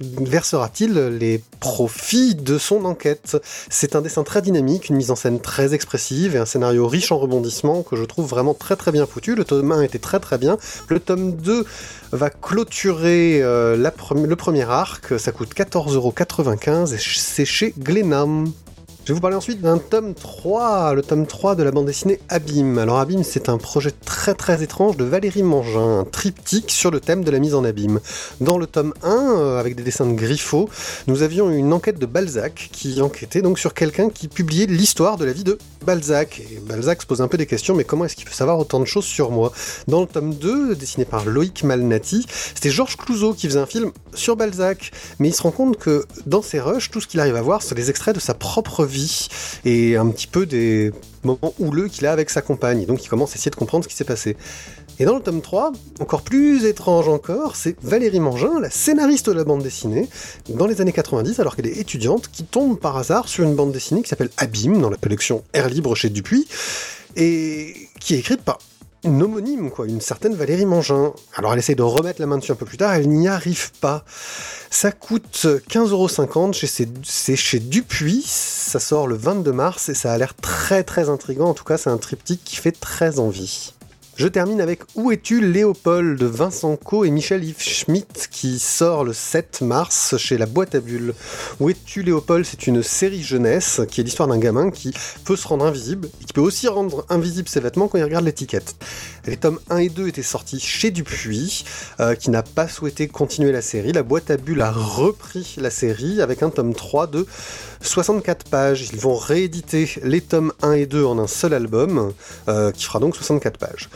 versera-t-il 0.00 0.94
les 0.94 1.42
profits 1.60 2.34
de 2.34 2.58
son 2.58 2.84
enquête? 2.84 3.36
C'est 3.70 3.94
un 3.94 4.00
dessin 4.00 4.24
très 4.24 4.42
dynamique, 4.42 4.88
une 4.88 4.96
mise 4.96 5.10
en 5.10 5.16
scène 5.16 5.40
très 5.40 5.74
expressive, 5.74 6.34
et 6.34 6.38
un 6.38 6.46
scénario 6.46 6.88
riche 6.88 7.12
en 7.12 7.18
rebondissements 7.18 7.82
que 7.82 7.94
je 7.94 8.04
trouve 8.04 8.26
vraiment 8.26 8.54
très 8.54 8.74
très 8.74 8.90
bien 8.90 9.06
foutu. 9.06 9.36
Le 9.36 9.44
tome 9.44 9.70
1 9.70 9.82
était 9.82 9.98
très 9.98 10.18
très 10.18 10.38
bien. 10.38 10.58
Le 10.88 10.98
tome 10.98 11.36
2 11.36 11.64
va 12.12 12.30
clôturer 12.30 13.42
euh, 13.42 13.76
le 13.76 14.36
premier 14.38 14.62
arc, 14.62 15.20
ça 15.20 15.32
coûte 15.32 15.54
14,95€ 15.54 16.94
et 16.94 16.98
c'est 16.98 17.44
chez 17.44 17.74
Glenham. 17.76 18.50
Je 19.08 19.14
vais 19.14 19.16
vous 19.16 19.22
parler 19.22 19.38
ensuite 19.38 19.62
d'un 19.62 19.78
tome 19.78 20.12
3, 20.12 20.92
le 20.92 21.00
tome 21.00 21.26
3 21.26 21.54
de 21.54 21.62
la 21.62 21.70
bande 21.70 21.86
dessinée 21.86 22.20
Abîme. 22.28 22.76
Alors 22.76 22.98
Abîme, 22.98 23.24
c'est 23.24 23.48
un 23.48 23.56
projet 23.56 23.90
très 23.90 24.34
très 24.34 24.62
étrange 24.62 24.98
de 24.98 25.04
Valérie 25.04 25.42
Mangin, 25.42 26.00
un 26.00 26.04
triptyque 26.04 26.70
sur 26.70 26.90
le 26.90 27.00
thème 27.00 27.24
de 27.24 27.30
la 27.30 27.38
mise 27.38 27.54
en 27.54 27.64
abîme. 27.64 28.00
Dans 28.42 28.58
le 28.58 28.66
tome 28.66 28.92
1, 29.02 29.08
euh, 29.08 29.58
avec 29.58 29.76
des 29.76 29.82
dessins 29.82 30.04
de 30.04 30.12
Griffo, 30.12 30.68
nous 31.06 31.22
avions 31.22 31.50
une 31.50 31.72
enquête 31.72 31.98
de 31.98 32.04
Balzac 32.04 32.68
qui 32.70 33.00
enquêtait 33.00 33.40
donc 33.40 33.58
sur 33.58 33.72
quelqu'un 33.72 34.10
qui 34.10 34.28
publiait 34.28 34.66
l'histoire 34.66 35.16
de 35.16 35.24
la 35.24 35.32
vie 35.32 35.44
de 35.44 35.56
Balzac. 35.86 36.40
Et 36.40 36.60
Balzac 36.60 37.00
se 37.00 37.06
pose 37.06 37.22
un 37.22 37.28
peu 37.28 37.38
des 37.38 37.46
questions, 37.46 37.74
mais 37.74 37.84
comment 37.84 38.04
est-ce 38.04 38.14
qu'il 38.14 38.26
peut 38.26 38.34
savoir 38.34 38.58
autant 38.58 38.78
de 38.78 38.84
choses 38.84 39.06
sur 39.06 39.30
moi? 39.30 39.54
Dans 39.86 40.02
le 40.02 40.06
tome 40.06 40.34
2, 40.34 40.74
dessiné 40.74 41.06
par 41.06 41.24
Loïc 41.24 41.64
Malnati, 41.64 42.26
c'était 42.54 42.68
Georges 42.68 42.98
Clouzot 42.98 43.32
qui 43.32 43.46
faisait 43.46 43.58
un 43.58 43.64
film 43.64 43.90
sur 44.12 44.36
Balzac, 44.36 44.90
mais 45.18 45.28
il 45.28 45.34
se 45.34 45.40
rend 45.40 45.50
compte 45.50 45.78
que 45.78 46.04
dans 46.26 46.42
ses 46.42 46.60
rushs, 46.60 46.90
tout 46.90 47.00
ce 47.00 47.06
qu'il 47.06 47.20
arrive 47.20 47.36
à 47.36 47.42
voir, 47.42 47.62
c'est 47.62 47.74
des 47.74 47.88
extraits 47.88 48.14
de 48.14 48.20
sa 48.20 48.34
propre 48.34 48.84
vie 48.84 48.97
et 49.64 49.96
un 49.96 50.08
petit 50.08 50.26
peu 50.26 50.46
des 50.46 50.92
moments 51.24 51.54
houleux 51.58 51.88
qu'il 51.88 52.06
a 52.06 52.12
avec 52.12 52.30
sa 52.30 52.42
compagne. 52.42 52.86
Donc 52.86 53.04
il 53.04 53.08
commence 53.08 53.32
à 53.32 53.34
essayer 53.36 53.50
de 53.50 53.56
comprendre 53.56 53.84
ce 53.84 53.88
qui 53.88 53.96
s'est 53.96 54.04
passé. 54.04 54.36
Et 55.00 55.04
dans 55.04 55.14
le 55.14 55.22
tome 55.22 55.40
3, 55.40 55.72
encore 56.00 56.22
plus 56.22 56.64
étrange 56.64 57.08
encore, 57.08 57.54
c'est 57.54 57.76
Valérie 57.82 58.18
Mangin, 58.18 58.58
la 58.60 58.68
scénariste 58.68 59.26
de 59.26 59.32
la 59.32 59.44
bande 59.44 59.62
dessinée, 59.62 60.08
dans 60.48 60.66
les 60.66 60.80
années 60.80 60.92
90, 60.92 61.38
alors 61.38 61.54
qu'elle 61.54 61.68
est 61.68 61.78
étudiante, 61.78 62.28
qui 62.32 62.42
tombe 62.42 62.80
par 62.80 62.96
hasard 62.96 63.28
sur 63.28 63.44
une 63.44 63.54
bande 63.54 63.70
dessinée 63.70 64.02
qui 64.02 64.08
s'appelle 64.08 64.30
Abîme, 64.36 64.80
dans 64.80 64.90
la 64.90 64.96
collection 64.96 65.44
Air 65.52 65.68
Libre 65.68 65.94
chez 65.94 66.08
Dupuis, 66.08 66.48
et 67.14 67.74
qui 68.00 68.14
est 68.14 68.18
écrite 68.18 68.42
par 68.42 68.58
une 69.04 69.22
homonyme, 69.22 69.70
quoi, 69.70 69.86
une 69.86 70.00
certaine 70.00 70.34
Valérie 70.34 70.66
Mangin. 70.66 71.12
Alors 71.36 71.52
elle 71.52 71.58
essaie 71.58 71.74
de 71.74 71.82
remettre 71.82 72.20
la 72.20 72.26
main 72.26 72.38
dessus 72.38 72.52
un 72.52 72.56
peu 72.56 72.66
plus 72.66 72.78
tard, 72.78 72.94
elle 72.94 73.08
n'y 73.08 73.28
arrive 73.28 73.72
pas. 73.80 74.04
Ça 74.70 74.92
coûte 74.92 75.46
15,50€, 75.70 76.96
c'est 77.04 77.36
chez 77.36 77.58
Dupuis, 77.60 78.24
ça 78.26 78.80
sort 78.80 79.06
le 79.06 79.16
22 79.16 79.52
mars 79.52 79.88
et 79.88 79.94
ça 79.94 80.12
a 80.12 80.18
l'air 80.18 80.34
très 80.34 80.82
très 80.82 81.08
intrigant, 81.08 81.48
en 81.48 81.54
tout 81.54 81.64
cas 81.64 81.78
c'est 81.78 81.90
un 81.90 81.98
triptyque 81.98 82.42
qui 82.44 82.56
fait 82.56 82.72
très 82.72 83.18
envie. 83.18 83.72
Je 84.18 84.26
termine 84.26 84.60
avec 84.60 84.80
Où 84.96 85.12
es-tu 85.12 85.40
Léopold 85.40 86.18
de 86.18 86.26
Vincent 86.26 86.74
Co 86.74 87.04
et 87.04 87.10
Michel 87.12 87.44
Yves 87.44 87.62
Schmitt 87.62 88.28
qui 88.32 88.58
sort 88.58 89.04
le 89.04 89.12
7 89.12 89.60
mars 89.60 90.16
chez 90.16 90.36
La 90.36 90.46
Boîte 90.46 90.74
à 90.74 90.80
Bulles. 90.80 91.14
Où 91.60 91.70
es-tu 91.70 92.02
Léopold? 92.02 92.44
C'est 92.44 92.66
une 92.66 92.82
série 92.82 93.22
jeunesse 93.22 93.80
qui 93.88 94.00
est 94.00 94.04
l'histoire 94.04 94.28
d'un 94.28 94.38
gamin 94.38 94.72
qui 94.72 94.92
peut 95.24 95.36
se 95.36 95.46
rendre 95.46 95.64
invisible 95.64 96.08
et 96.20 96.24
qui 96.24 96.32
peut 96.32 96.40
aussi 96.40 96.66
rendre 96.66 97.06
invisible 97.10 97.48
ses 97.48 97.60
vêtements 97.60 97.86
quand 97.86 97.98
il 97.98 98.02
regarde 98.02 98.24
l'étiquette. 98.24 98.74
Les 99.24 99.36
tomes 99.36 99.60
1 99.70 99.76
et 99.76 99.88
2 99.88 100.08
étaient 100.08 100.22
sortis 100.22 100.58
chez 100.58 100.90
Dupuis 100.90 101.64
euh, 102.00 102.16
qui 102.16 102.30
n'a 102.30 102.42
pas 102.42 102.66
souhaité 102.66 103.06
continuer 103.06 103.52
la 103.52 103.62
série. 103.62 103.92
La 103.92 104.02
Boîte 104.02 104.32
à 104.32 104.36
Bulles 104.36 104.62
a 104.62 104.72
repris 104.72 105.54
la 105.58 105.70
série 105.70 106.20
avec 106.22 106.42
un 106.42 106.50
tome 106.50 106.74
3 106.74 107.06
de 107.06 107.24
64 107.82 108.46
pages. 108.50 108.88
Ils 108.92 108.98
vont 108.98 109.16
rééditer 109.16 109.88
les 110.02 110.22
tomes 110.22 110.52
1 110.62 110.72
et 110.72 110.86
2 110.86 111.04
en 111.04 111.20
un 111.20 111.28
seul 111.28 111.54
album, 111.54 112.12
euh, 112.48 112.72
qui 112.72 112.82
fera 112.82 112.98
donc 112.98 113.14
64 113.14 113.58
pages. 113.58 113.88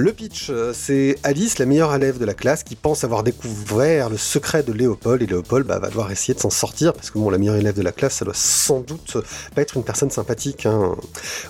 Le 0.00 0.14
pitch, 0.14 0.46
euh, 0.48 0.72
c'est 0.72 1.16
Alice, 1.24 1.58
la 1.58 1.66
meilleure 1.66 1.94
élève 1.94 2.18
de 2.18 2.24
la 2.24 2.32
classe, 2.32 2.62
qui 2.62 2.74
pense 2.74 3.04
avoir 3.04 3.22
découvert 3.22 4.08
le 4.08 4.16
secret 4.16 4.62
de 4.62 4.72
Léopold, 4.72 5.20
et 5.20 5.26
Léopold 5.26 5.66
bah, 5.66 5.78
va 5.78 5.88
devoir 5.88 6.10
essayer 6.10 6.32
de 6.32 6.38
s'en 6.38 6.48
sortir, 6.48 6.94
parce 6.94 7.10
que 7.10 7.18
bon, 7.18 7.28
la 7.28 7.36
meilleure 7.36 7.56
élève 7.56 7.76
de 7.76 7.82
la 7.82 7.92
classe, 7.92 8.14
ça 8.14 8.24
doit 8.24 8.32
sans 8.32 8.80
doute 8.80 9.18
pas 9.54 9.60
être 9.60 9.76
une 9.76 9.84
personne 9.84 10.10
sympathique. 10.10 10.64
Hein. 10.64 10.96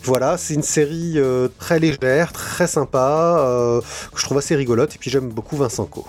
Voilà, 0.03 0.37
c'est 0.37 0.55
une 0.55 0.65
série 0.65 1.13
euh, 1.15 1.47
très 1.61 1.79
légère, 1.79 2.33
très 2.33 2.67
sympa, 2.67 3.81
que 4.13 4.19
je 4.19 4.25
trouve 4.25 4.39
assez 4.39 4.57
rigolote, 4.57 4.97
et 4.97 4.99
puis 4.99 5.11
j'aime 5.11 5.29
beaucoup 5.29 5.57
Vincent 5.57 5.85
Co. 5.85 6.05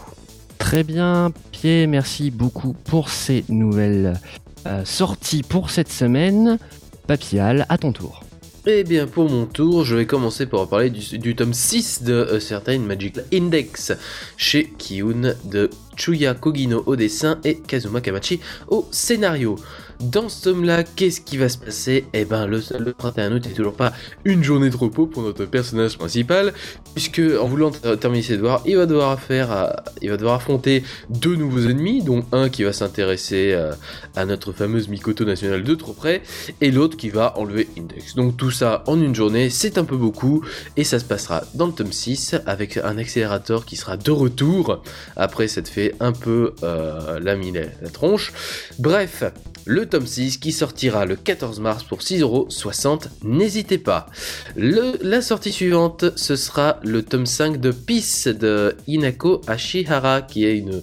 Très 0.58 0.84
bien, 0.84 1.32
Pierre, 1.52 1.88
merci 1.88 2.32
beaucoup 2.32 2.74
pour 2.74 3.10
ces 3.10 3.46
nouvelles 3.50 4.20
euh, 4.66 4.84
sortie 4.84 5.44
pour 5.44 5.70
cette 5.70 5.92
semaine. 5.92 6.58
Papial, 7.06 7.68
à 7.70 7.78
ton 7.78 7.92
tour. 7.92 8.24
Eh 8.68 8.84
bien, 8.84 9.08
pour 9.08 9.28
mon 9.28 9.48
tour, 9.48 9.84
je 9.84 9.96
vais 9.96 10.06
commencer 10.06 10.46
par 10.46 10.68
parler 10.68 10.92
du, 10.92 11.36
tome 11.36 11.52
6 11.52 12.04
de 12.04 12.38
Certain 12.38 12.78
Magic 12.78 13.20
Index 13.34 13.92
chez 14.38 14.72
Kiyun 14.78 15.34
de 15.46 15.72
Chuya 15.96 16.36
Kogino 16.36 16.84
au 16.86 16.96
dessin 16.96 17.40
et 17.44 17.56
Kazuma 17.56 18.02
Kamachi 18.02 18.40
au 18.68 18.88
scénario. 18.92 19.56
Dans 20.02 20.30
ce 20.30 20.46
tome-là, 20.46 20.84
qu'est-ce 20.84 21.22
qui 21.22 21.38
va 21.38 21.48
se 21.48 21.60
passer? 21.60 22.06
Eh 22.14 22.26
ben, 22.26 22.48
le, 22.48 22.62
le 22.80 22.94
31 22.94 23.34
août 23.34 23.46
n'est 23.46 23.54
toujours 23.54 23.76
pas 23.76 23.94
une 24.26 24.44
journée 24.44 24.72
de 24.72 24.76
repos 24.76 25.06
pour 25.06 25.22
notre 25.22 25.46
personnage 25.46 25.98
principal, 25.98 26.54
puisque 26.96 27.22
en 27.40 27.48
voulant 27.48 27.70
terminer 27.70 28.24
ses 28.24 28.38
devoirs, 28.38 28.64
il 28.66 28.78
va 28.78 28.88
devoir 28.88 29.20
faire, 29.20 29.76
devoir 30.02 30.36
affronter 30.36 30.84
deux 31.10 31.36
nouveaux 31.36 31.70
ennemis, 31.70 32.02
dont 32.02 32.26
un 32.32 32.50
qui 32.50 32.64
va 32.64 32.74
s'intéresser 32.74 33.52
euh, 33.54 33.74
à 34.16 34.26
notre 34.26 34.54
fameuse 34.54 34.88
Mikoto 34.88 35.24
nationale 35.24 35.64
de 35.64 35.76
trop 35.76 35.94
près, 35.94 36.24
et 36.62 36.72
l'autre 36.72 36.98
qui 36.98 37.10
va 37.10 37.38
enlever 37.38 37.68
Index. 37.78 38.16
Donc 38.16 38.38
tout 38.38 38.52
ça 38.52 38.84
en 38.88 39.00
une 39.00 39.14
journée, 39.14 39.52
c'est 39.52 39.78
un 39.78 39.86
peu 39.86 39.98
beaucoup, 39.98 40.44
et 40.78 40.84
ça 40.84 40.98
se 40.98 41.06
passera 41.06 41.44
dans 41.54 41.68
le 41.68 41.74
tome 41.74 41.92
6 41.92 42.38
avec 42.48 42.78
un 42.78 42.98
accélérateur 42.98 43.66
qui 43.66 43.76
sera 43.76 43.98
de 43.98 44.12
retour 44.12 44.82
après 45.16 45.48
cette 45.48 45.68
fait 45.68 45.94
un 46.00 46.12
peu 46.12 46.54
euh, 46.64 47.20
laminer 47.20 47.68
la 47.82 47.90
tronche. 47.90 48.34
Bref, 48.80 49.24
le 49.66 49.86
tome 49.86 50.08
6 50.08 50.38
qui 50.38 50.52
sortira 50.52 51.06
le 51.06 51.16
14 51.16 51.60
mars 51.60 51.84
pour 51.84 52.00
6,60€. 52.00 53.08
N'hésitez 53.24 53.78
pas. 53.78 54.08
la 54.56 55.22
sortie 55.22 55.52
suivante, 55.52 56.06
ce 56.16 56.36
sera 56.36 56.80
le 56.84 57.04
tome 57.04 57.26
5 57.26 57.60
de 57.60 57.72
Peace 57.72 58.28
de 58.28 58.76
Inako 58.88 59.42
Ashihara, 59.48 60.22
qui 60.22 60.46
est 60.46 60.58
une, 60.58 60.82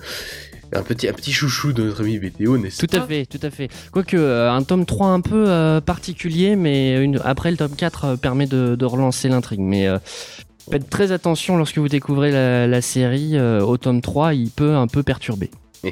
un 0.73 0.83
petit, 0.83 1.09
un 1.09 1.13
petit 1.13 1.33
chouchou 1.33 1.73
de 1.73 1.85
notre 1.85 2.03
ami 2.03 2.19
BTO, 2.19 2.59
n'est-ce 2.59 2.85
pas 2.85 2.87
Tout 2.87 2.97
à 2.97 3.07
fait, 3.07 3.27
tout 3.27 3.41
à 3.43 3.51
fait. 3.51 3.69
Quoique, 3.93 4.17
euh, 4.17 4.51
un 4.51 4.63
tome 4.63 4.87
3 4.87 5.09
un 5.09 5.21
peu 5.21 5.49
euh, 5.49 5.81
particulier, 5.81 6.57
mais 6.57 7.03
une, 7.03 7.21
après 7.25 7.51
le 7.51 7.57
tome 7.57 7.75
4 7.77 8.05
euh, 8.05 8.17
permet 8.17 8.47
de, 8.47 8.85
relancer 8.85 9.29
l'intrigue. 9.29 9.61
Mais 9.61 9.87
faites 10.71 10.89
très 10.89 11.13
attention 11.13 11.57
lorsque 11.57 11.79
vous 11.79 11.89
découvrez 11.89 12.31
la, 12.31 12.67
la 12.67 12.81
série, 12.81 13.39
au 13.39 13.77
tome 13.77 14.01
3, 14.01 14.35
il 14.35 14.51
peut 14.51 14.77
un 14.77 14.87
peu 14.87 15.03
perturber. 15.03 15.51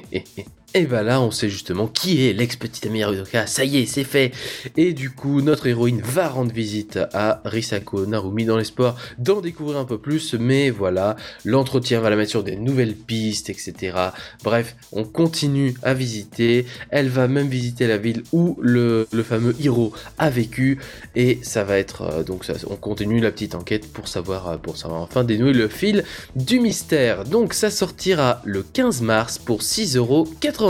Et 0.77 0.85
bah 0.85 1.03
là, 1.03 1.23
on 1.23 1.31
sait 1.31 1.49
justement 1.49 1.87
qui 1.87 2.27
est 2.27 2.35
l'ex-petite 2.35 2.85
amie. 2.85 3.03
Ça 3.47 3.65
y 3.65 3.79
est, 3.79 3.87
c'est 3.87 4.05
fait. 4.05 4.33
Et 4.77 4.93
du 4.93 5.09
coup, 5.09 5.41
notre 5.41 5.69
héroïne 5.69 6.03
va 6.05 6.29
rendre 6.29 6.53
visite 6.53 6.99
à 7.15 7.41
Risako 7.47 8.05
Narumi 8.05 8.45
dans 8.45 8.59
l'espoir 8.59 8.95
d'en 9.17 9.41
découvrir 9.41 9.79
un 9.79 9.87
peu 9.87 9.97
plus. 9.97 10.35
Mais 10.35 10.69
voilà, 10.69 11.17
l'entretien 11.47 12.01
va 12.01 12.11
la 12.11 12.17
mettre 12.17 12.29
sur 12.29 12.45
des 12.45 12.57
nouvelles 12.57 12.95
pistes, 12.95 13.49
etc. 13.49 13.97
Bref, 14.45 14.77
on 14.93 15.05
continue 15.05 15.73
à 15.83 15.95
visiter. 15.95 16.67
Elle 16.91 17.09
va 17.09 17.27
même 17.27 17.49
visiter 17.49 17.87
la 17.87 17.97
ville 17.97 18.23
où 18.33 18.59
le, 18.61 19.09
fameux 19.27 19.57
Hiro 19.59 19.95
a 20.19 20.29
vécu. 20.29 20.79
Et 21.15 21.39
ça 21.41 21.65
va 21.65 21.79
être 21.79 22.03
euh, 22.03 22.23
donc 22.23 22.45
on 22.69 22.77
continue 22.77 23.21
la 23.21 23.31
petite 23.31 23.55
enquête 23.55 23.91
pour 23.91 24.09
savoir 24.09 24.49
euh, 24.49 24.57
pour 24.59 24.77
savoir 24.77 25.01
enfin 25.01 25.25
dénouer 25.25 25.55
le 25.55 25.69
fil 25.69 26.05
du 26.35 26.61
mystère. 26.61 27.25
Donc 27.25 27.55
ça 27.55 27.71
sortira 27.71 28.43
le 28.45 28.63
15 28.63 29.01
mars 29.01 29.39
pour 29.39 29.63
6,80€. 29.63 30.66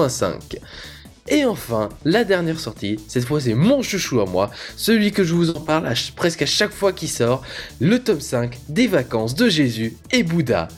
Et 1.29 1.45
enfin, 1.45 1.89
la 2.05 2.25
dernière 2.25 2.61
sortie, 2.61 2.99
cette 3.09 3.25
fois 3.25 3.41
c'est 3.41 3.55
mon 3.55 3.83
chouchou 3.83 4.21
à 4.21 4.27
moi, 4.27 4.51
celui 4.77 5.11
que 5.11 5.25
je 5.25 5.35
vous 5.35 5.51
en 5.51 5.61
parle 5.61 5.93
presque 6.15 6.43
à 6.43 6.47
chaque 6.47 6.73
fois 6.73 6.93
qu'il 6.93 7.09
sort, 7.09 7.43
le 7.81 7.99
tome 7.99 8.21
5 8.21 8.57
des 8.69 8.87
vacances 8.87 9.35
de 9.35 9.49
Jésus 9.49 9.97
et 10.13 10.23
Bouddha. 10.23 10.69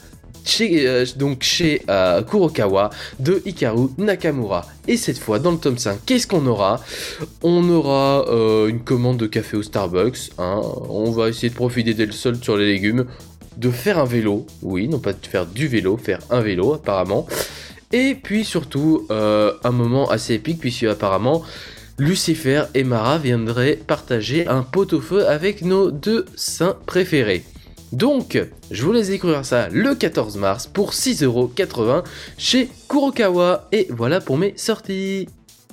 Chez, 0.44 0.88
euh, 0.88 1.04
donc 1.16 1.42
chez 1.42 1.82
euh, 1.90 2.22
Kurokawa 2.22 2.88
de 3.18 3.42
Hikaru 3.44 3.88
Nakamura. 3.98 4.64
Et 4.86 4.96
cette 4.96 5.18
fois, 5.18 5.38
dans 5.38 5.50
le 5.50 5.58
tome 5.58 5.76
5, 5.76 5.98
qu'est-ce 6.06 6.26
qu'on 6.26 6.46
aura? 6.46 6.80
On 7.42 7.68
aura 7.68 8.24
euh, 8.28 8.68
une 8.68 8.80
commande 8.80 9.18
de 9.18 9.26
café 9.26 9.58
au 9.58 9.62
Starbucks. 9.62 10.30
Hein. 10.38 10.62
On 10.88 11.10
va 11.10 11.28
essayer 11.28 11.50
de 11.50 11.54
profiter 11.54 11.92
d'elle 11.92 12.14
solde 12.14 12.42
sur 12.42 12.56
les 12.56 12.64
légumes. 12.64 13.04
De 13.58 13.70
faire 13.70 13.98
un 13.98 14.06
vélo. 14.06 14.46
Oui, 14.62 14.88
non 14.88 15.00
pas 15.00 15.12
de 15.12 15.26
faire 15.26 15.44
du 15.44 15.68
vélo, 15.68 15.98
faire 15.98 16.20
un 16.30 16.40
vélo 16.40 16.72
apparemment. 16.72 17.26
Et 17.92 18.14
puis 18.14 18.44
surtout, 18.44 19.06
un 19.10 19.70
moment 19.70 20.10
assez 20.10 20.34
épique, 20.34 20.60
puisque 20.60 20.84
apparemment, 20.84 21.42
Lucifer 21.98 22.64
et 22.74 22.84
Mara 22.84 23.18
viendraient 23.18 23.74
partager 23.74 24.46
un 24.46 24.62
pot-au-feu 24.62 25.26
avec 25.26 25.62
nos 25.62 25.90
deux 25.90 26.26
saints 26.36 26.76
préférés. 26.86 27.44
Donc, 27.92 28.38
je 28.70 28.82
vous 28.84 28.92
laisse 28.92 29.08
découvrir 29.08 29.44
ça 29.44 29.68
le 29.70 29.94
14 29.94 30.36
mars 30.36 30.66
pour 30.66 30.92
6,80€ 30.92 32.04
chez 32.36 32.68
Kurokawa. 32.88 33.66
Et 33.72 33.88
voilà 33.90 34.20
pour 34.20 34.36
mes 34.36 34.52
sorties. 34.56 35.26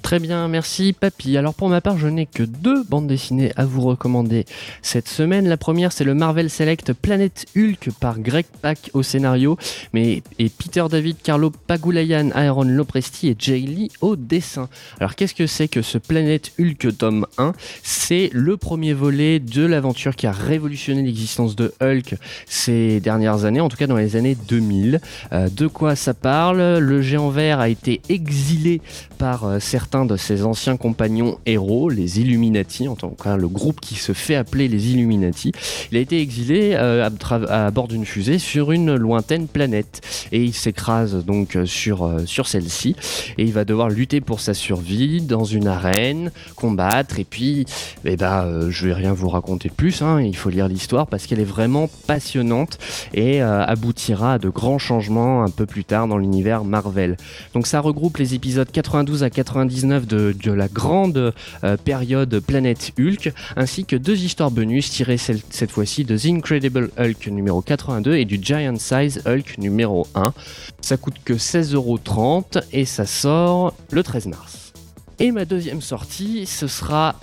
Très 0.05 0.19
bien, 0.19 0.47
merci 0.47 0.93
Papy. 0.93 1.35
Alors 1.35 1.55
pour 1.55 1.67
ma 1.67 1.81
part, 1.81 1.97
je 1.97 2.07
n'ai 2.07 2.27
que 2.27 2.43
deux 2.43 2.83
bandes 2.83 3.07
dessinées 3.07 3.51
à 3.55 3.65
vous 3.65 3.81
recommander 3.81 4.45
cette 4.83 5.07
semaine. 5.07 5.47
La 5.47 5.57
première, 5.57 5.91
c'est 5.91 6.03
le 6.03 6.13
Marvel 6.13 6.51
Select 6.51 6.93
Planet 6.93 7.47
Hulk 7.57 7.89
par 7.99 8.19
Greg 8.19 8.45
Pak 8.61 8.91
au 8.93 9.01
scénario, 9.01 9.57
et 9.95 10.21
Peter 10.37 10.83
David, 10.91 11.17
Carlo 11.23 11.49
Pagulayan, 11.49 12.29
Aaron 12.35 12.65
Lopresti 12.65 13.29
et 13.29 13.35
Jay 13.39 13.57
Lee 13.61 13.89
au 13.99 14.15
dessin. 14.15 14.69
Alors 14.99 15.15
qu'est-ce 15.15 15.33
que 15.33 15.47
c'est 15.47 15.67
que 15.67 15.81
ce 15.81 15.97
Planet 15.97 16.51
Hulk 16.59 16.99
tome 16.99 17.25
1 17.39 17.53
C'est 17.81 18.29
le 18.31 18.57
premier 18.57 18.93
volet 18.93 19.39
de 19.39 19.65
l'aventure 19.65 20.15
qui 20.15 20.27
a 20.27 20.31
révolutionné 20.31 21.01
l'existence 21.01 21.55
de 21.55 21.73
Hulk 21.81 22.13
ces 22.45 22.99
dernières 22.99 23.45
années, 23.45 23.59
en 23.59 23.69
tout 23.69 23.77
cas 23.77 23.87
dans 23.87 23.97
les 23.97 24.15
années 24.15 24.37
2000. 24.47 25.01
Euh, 25.33 25.49
de 25.49 25.65
quoi 25.65 25.95
ça 25.95 26.13
parle? 26.13 26.77
Le 26.77 27.01
géant 27.01 27.29
vert 27.29 27.59
a 27.59 27.69
été 27.69 28.01
exilé 28.07 28.81
par 29.17 29.45
euh, 29.45 29.59
certains 29.59 29.94
de 30.03 30.17
ses 30.17 30.43
anciens 30.43 30.75
compagnons 30.75 31.37
héros, 31.45 31.89
les 31.89 32.19
Illuminati, 32.19 32.89
en 32.89 32.95
tant 32.95 33.09
que 33.09 33.29
le 33.29 33.47
groupe 33.47 33.79
qui 33.79 33.95
se 33.95 34.11
fait 34.11 34.35
appeler 34.35 34.67
les 34.67 34.91
Illuminati. 34.91 35.53
Il 35.91 35.97
a 35.97 36.01
été 36.01 36.19
exilé 36.19 36.73
euh, 36.73 37.07
à, 37.49 37.71
bord 37.71 37.87
d'une 37.87 38.05
fusée 38.05 38.37
sur 38.37 38.73
une 38.73 38.95
lointaine 38.95 39.47
planète 39.47 40.01
et 40.33 40.43
il 40.43 40.53
s'écrase 40.53 41.23
donc 41.23 41.55
euh, 41.55 41.65
sur, 41.65 42.03
euh, 42.03 42.25
sur 42.25 42.47
celle-ci 42.47 42.95
et 43.37 43.43
il 43.43 43.53
va 43.53 43.63
devoir 43.63 43.89
lutter 43.89 44.19
pour 44.19 44.41
sa 44.41 44.53
survie 44.53 45.21
dans 45.21 45.45
une 45.45 45.67
arène, 45.67 46.31
combattre 46.55 47.19
et 47.19 47.23
puis 47.23 47.65
eh 48.03 48.17
ben, 48.17 48.69
je 48.69 48.87
vais 48.87 48.93
rien 48.93 49.13
vous 49.13 49.29
raconter 49.29 49.69
plus, 49.69 50.01
hein, 50.01 50.21
il 50.21 50.35
faut 50.35 50.49
lire 50.49 50.67
l'histoire 50.67 51.07
parce 51.07 51.25
qu'elle 51.25 51.39
est 51.39 51.45
vraiment 51.45 51.89
passionnante 52.07 52.77
et 53.13 53.41
aboutira 53.41 54.33
à 54.33 54.39
de 54.39 54.49
grands 54.49 54.79
changements 54.79 55.43
un 55.43 55.49
peu 55.49 55.65
plus 55.65 55.85
tard 55.85 56.07
dans 56.07 56.17
l'univers 56.17 56.63
Marvel. 56.63 57.17
Donc 57.53 57.67
ça 57.67 57.79
regroupe 57.79 58.17
les 58.17 58.33
épisodes 58.33 58.69
92 58.71 59.23
à 59.23 59.29
99 59.29 59.84
de, 59.85 60.51
la 60.51 60.67
grande 60.67 61.33
euh, 61.63 61.77
période 61.77 62.39
Planète 62.39 62.91
Hulk, 62.99 63.33
ainsi 63.55 63.85
que 63.85 63.95
deux 63.95 64.23
histoires 64.23 64.51
bonus 64.51 64.89
tirées 64.89 65.17
cette 65.17 65.71
fois-ci 65.71 66.05
de 66.05 66.17
The 66.17 66.25
Incredible 66.25 66.89
Hulk 66.97 67.27
numéro 67.27 67.61
82 67.61 68.15
et 68.15 68.25
du 68.25 68.39
Giant 68.41 68.77
Size 68.77 69.21
Hulk 69.25 69.57
numéro 69.57 70.07
1. 70.15 70.33
Ça 70.81 70.97
coûte 70.97 71.15
que 71.23 71.33
16,30€ 71.33 72.63
et 72.71 72.85
ça 72.85 73.05
sort 73.05 73.73
le 73.91 74.03
13 74.03 74.27
mars. 74.27 74.73
Et 75.19 75.31
ma 75.31 75.45
deuxième 75.45 75.81
sortie, 75.81 76.45
ce 76.45 76.67
sera 76.67 77.15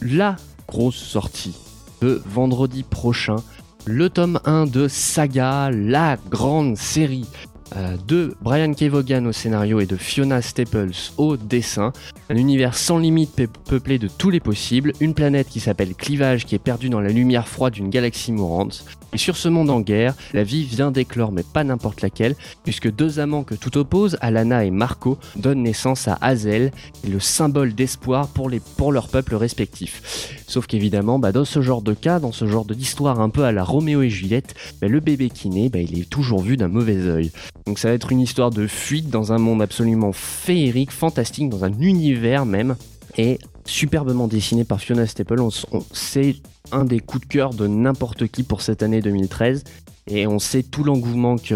la 0.00 0.36
grosse 0.68 0.96
sortie 0.96 1.54
de 2.00 2.22
vendredi 2.26 2.82
prochain, 2.82 3.36
le 3.86 4.10
tome 4.10 4.40
1 4.44 4.66
de 4.66 4.88
Saga, 4.88 5.70
la 5.70 6.16
grande 6.30 6.76
série 6.76 7.26
de 8.06 8.34
Brian 8.40 8.72
Kevogan 8.72 9.26
au 9.26 9.32
scénario 9.32 9.80
et 9.80 9.86
de 9.86 9.96
Fiona 9.96 10.42
Staples 10.42 10.92
au 11.16 11.36
dessin. 11.36 11.92
Un 12.30 12.36
univers 12.36 12.76
sans 12.76 12.98
limite 12.98 13.48
peuplé 13.68 13.98
de 13.98 14.08
tous 14.08 14.30
les 14.30 14.40
possibles, 14.40 14.92
une 15.00 15.14
planète 15.14 15.48
qui 15.48 15.60
s'appelle 15.60 15.94
Clivage 15.94 16.46
qui 16.46 16.54
est 16.54 16.58
perdue 16.58 16.88
dans 16.88 17.00
la 17.00 17.10
lumière 17.10 17.48
froide 17.48 17.74
d'une 17.74 17.90
galaxie 17.90 18.32
mourante. 18.32 18.84
Et 19.12 19.18
sur 19.18 19.36
ce 19.36 19.48
monde 19.48 19.70
en 19.70 19.80
guerre, 19.80 20.14
la 20.32 20.42
vie 20.42 20.64
vient 20.64 20.90
d'éclore, 20.90 21.30
mais 21.30 21.44
pas 21.44 21.62
n'importe 21.62 22.02
laquelle, 22.02 22.34
puisque 22.64 22.90
deux 22.90 23.20
amants 23.20 23.44
que 23.44 23.54
tout 23.54 23.78
oppose, 23.78 24.18
Alana 24.20 24.64
et 24.64 24.72
Marco, 24.72 25.18
donnent 25.36 25.62
naissance 25.62 26.08
à 26.08 26.18
Hazel, 26.20 26.72
le 27.08 27.20
symbole 27.20 27.74
d'espoir 27.74 28.26
pour, 28.26 28.50
pour 28.76 28.90
leur 28.90 29.08
peuple 29.08 29.36
respectif. 29.36 30.42
Sauf 30.48 30.66
qu'évidemment, 30.66 31.20
bah, 31.20 31.30
dans 31.30 31.44
ce 31.44 31.62
genre 31.62 31.80
de 31.80 31.94
cas, 31.94 32.18
dans 32.18 32.32
ce 32.32 32.46
genre 32.48 32.64
d'histoire 32.64 33.20
un 33.20 33.30
peu 33.30 33.44
à 33.44 33.52
la 33.52 33.62
Roméo 33.62 34.02
et 34.02 34.10
Juliette, 34.10 34.54
bah, 34.80 34.88
le 34.88 34.98
bébé 34.98 35.30
qui 35.30 35.48
naît, 35.48 35.68
bah, 35.68 35.78
il 35.78 35.96
est 35.96 36.10
toujours 36.10 36.42
vu 36.42 36.56
d'un 36.56 36.68
mauvais 36.68 37.06
œil. 37.06 37.30
Donc 37.66 37.78
ça 37.78 37.88
va 37.88 37.94
être 37.94 38.12
une 38.12 38.20
histoire 38.20 38.50
de 38.50 38.66
fuite 38.66 39.08
dans 39.08 39.32
un 39.32 39.38
monde 39.38 39.62
absolument 39.62 40.12
féerique, 40.12 40.90
fantastique, 40.90 41.48
dans 41.48 41.64
un 41.64 41.72
univers 41.80 42.44
même, 42.44 42.76
et 43.16 43.38
superbement 43.64 44.28
dessiné 44.28 44.64
par 44.64 44.80
Fiona 44.80 45.06
Staple. 45.06 45.40
C'est 45.92 46.36
un 46.72 46.84
des 46.84 47.00
coups 47.00 47.26
de 47.26 47.32
cœur 47.32 47.54
de 47.54 47.66
n'importe 47.66 48.28
qui 48.28 48.42
pour 48.42 48.60
cette 48.62 48.82
année 48.82 49.00
2013. 49.00 49.64
Et 50.06 50.26
on 50.26 50.38
sait 50.38 50.62
tout 50.62 50.84
l'engouement 50.84 51.36
qui, 51.36 51.54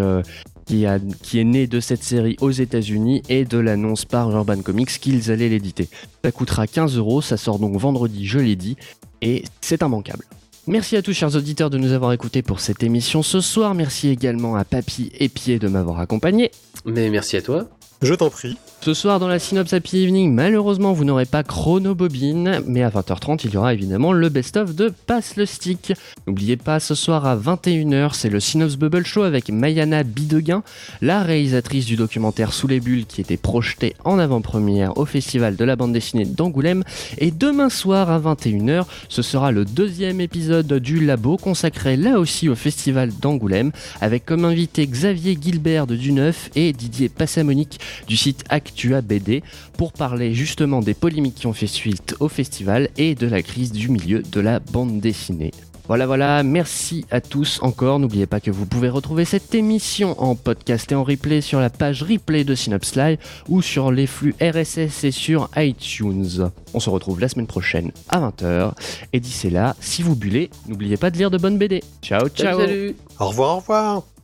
est 0.84 1.44
né 1.44 1.66
de 1.66 1.80
cette 1.80 2.02
série 2.02 2.36
aux 2.40 2.50
États-Unis 2.50 3.22
et 3.28 3.44
de 3.44 3.58
l'annonce 3.58 4.06
par 4.06 4.30
Urban 4.30 4.62
Comics 4.62 4.98
qu'ils 5.00 5.30
allaient 5.30 5.50
l'éditer. 5.50 5.88
Ça 6.24 6.32
coûtera 6.32 6.66
15 6.66 6.96
euros, 6.96 7.20
ça 7.20 7.36
sort 7.36 7.58
donc 7.58 7.76
vendredi, 7.76 8.26
je 8.26 8.38
l'ai 8.38 8.56
dit, 8.56 8.76
et 9.20 9.44
c'est 9.60 9.82
immanquable. 9.82 10.24
Merci 10.68 10.98
à 10.98 11.02
tous 11.02 11.14
chers 11.14 11.34
auditeurs 11.34 11.70
de 11.70 11.78
nous 11.78 11.92
avoir 11.92 12.12
écoutés 12.12 12.42
pour 12.42 12.60
cette 12.60 12.82
émission 12.82 13.22
ce 13.22 13.40
soir. 13.40 13.74
Merci 13.74 14.10
également 14.10 14.54
à 14.54 14.66
Papy 14.66 15.10
et 15.18 15.30
Pied 15.30 15.58
de 15.58 15.66
m'avoir 15.66 15.98
accompagné. 15.98 16.50
Mais 16.84 17.08
merci 17.08 17.38
à 17.38 17.42
toi. 17.42 17.70
Je 18.02 18.12
t'en 18.12 18.28
prie. 18.28 18.58
Ce 18.80 18.94
soir 18.94 19.18
dans 19.18 19.26
la 19.26 19.40
Synops 19.40 19.72
Happy 19.72 20.04
Evening, 20.04 20.32
malheureusement 20.32 20.92
vous 20.92 21.04
n'aurez 21.04 21.26
pas 21.26 21.42
Chrono 21.42 21.96
Bobine, 21.96 22.62
mais 22.64 22.84
à 22.84 22.90
20h30 22.90 23.40
il 23.44 23.50
y 23.50 23.56
aura 23.56 23.74
évidemment 23.74 24.12
le 24.12 24.28
best-of 24.28 24.72
de 24.76 24.94
Pass 25.06 25.34
le 25.34 25.46
Stick. 25.46 25.92
N'oubliez 26.28 26.56
pas, 26.56 26.78
ce 26.78 26.94
soir 26.94 27.26
à 27.26 27.36
21h, 27.36 28.14
c'est 28.14 28.30
le 28.30 28.38
Synops 28.38 28.76
Bubble 28.76 29.04
Show 29.04 29.22
avec 29.24 29.50
Mayana 29.50 30.04
Bideguin, 30.04 30.62
la 31.02 31.24
réalisatrice 31.24 31.86
du 31.86 31.96
documentaire 31.96 32.52
Sous 32.52 32.68
les 32.68 32.78
bulles 32.78 33.04
qui 33.04 33.20
était 33.20 33.36
projeté 33.36 33.96
en 34.04 34.20
avant-première 34.20 34.96
au 34.96 35.06
Festival 35.06 35.56
de 35.56 35.64
la 35.64 35.74
bande 35.74 35.92
dessinée 35.92 36.24
d'Angoulême. 36.24 36.84
Et 37.18 37.32
demain 37.32 37.70
soir 37.70 38.10
à 38.10 38.20
21h, 38.20 38.84
ce 39.08 39.22
sera 39.22 39.50
le 39.50 39.64
deuxième 39.64 40.20
épisode 40.20 40.72
du 40.74 41.04
Labo 41.04 41.36
consacré 41.36 41.96
là 41.96 42.20
aussi 42.20 42.48
au 42.48 42.54
Festival 42.54 43.10
d'Angoulême 43.20 43.72
avec 44.00 44.24
comme 44.24 44.44
invité 44.44 44.86
Xavier 44.86 45.36
Gilbert 45.38 45.88
de 45.88 45.96
Duneuf 45.96 46.48
et 46.54 46.72
Didier 46.72 47.08
Passamonique 47.08 47.80
du 48.06 48.16
site 48.16 48.44
Actua 48.68 49.00
BD 49.00 49.42
pour 49.76 49.92
parler 49.92 50.34
justement 50.34 50.80
des 50.80 50.94
polémiques 50.94 51.36
qui 51.36 51.46
ont 51.46 51.52
fait 51.52 51.66
suite 51.66 52.14
au 52.20 52.28
festival 52.28 52.90
et 52.98 53.14
de 53.14 53.26
la 53.26 53.42
crise 53.42 53.72
du 53.72 53.88
milieu 53.88 54.22
de 54.22 54.40
la 54.40 54.60
bande 54.60 55.00
dessinée. 55.00 55.52
Voilà, 55.86 56.06
voilà, 56.06 56.42
merci 56.42 57.06
à 57.10 57.22
tous 57.22 57.60
encore. 57.62 57.98
N'oubliez 57.98 58.26
pas 58.26 58.40
que 58.40 58.50
vous 58.50 58.66
pouvez 58.66 58.90
retrouver 58.90 59.24
cette 59.24 59.54
émission 59.54 60.22
en 60.22 60.34
podcast 60.34 60.92
et 60.92 60.94
en 60.94 61.02
replay 61.02 61.40
sur 61.40 61.60
la 61.60 61.70
page 61.70 62.02
replay 62.02 62.44
de 62.44 62.54
Synops 62.54 62.94
Live 62.94 63.16
ou 63.48 63.62
sur 63.62 63.90
les 63.90 64.06
flux 64.06 64.34
RSS 64.38 65.04
et 65.04 65.10
sur 65.10 65.48
iTunes. 65.56 66.50
On 66.74 66.80
se 66.80 66.90
retrouve 66.90 67.20
la 67.20 67.28
semaine 67.30 67.46
prochaine 67.46 67.90
à 68.10 68.20
20h. 68.20 68.72
Et 69.14 69.20
d'ici 69.20 69.48
là, 69.48 69.76
si 69.80 70.02
vous 70.02 70.14
bullez, 70.14 70.50
n'oubliez 70.68 70.98
pas 70.98 71.10
de 71.10 71.16
lire 71.16 71.30
de 71.30 71.38
bonnes 71.38 71.56
BD. 71.56 71.82
Ciao, 72.02 72.28
ciao. 72.28 72.60
Salut. 72.60 72.94
Au 73.18 73.28
revoir, 73.28 73.56
au 73.56 73.60
revoir. 73.60 74.17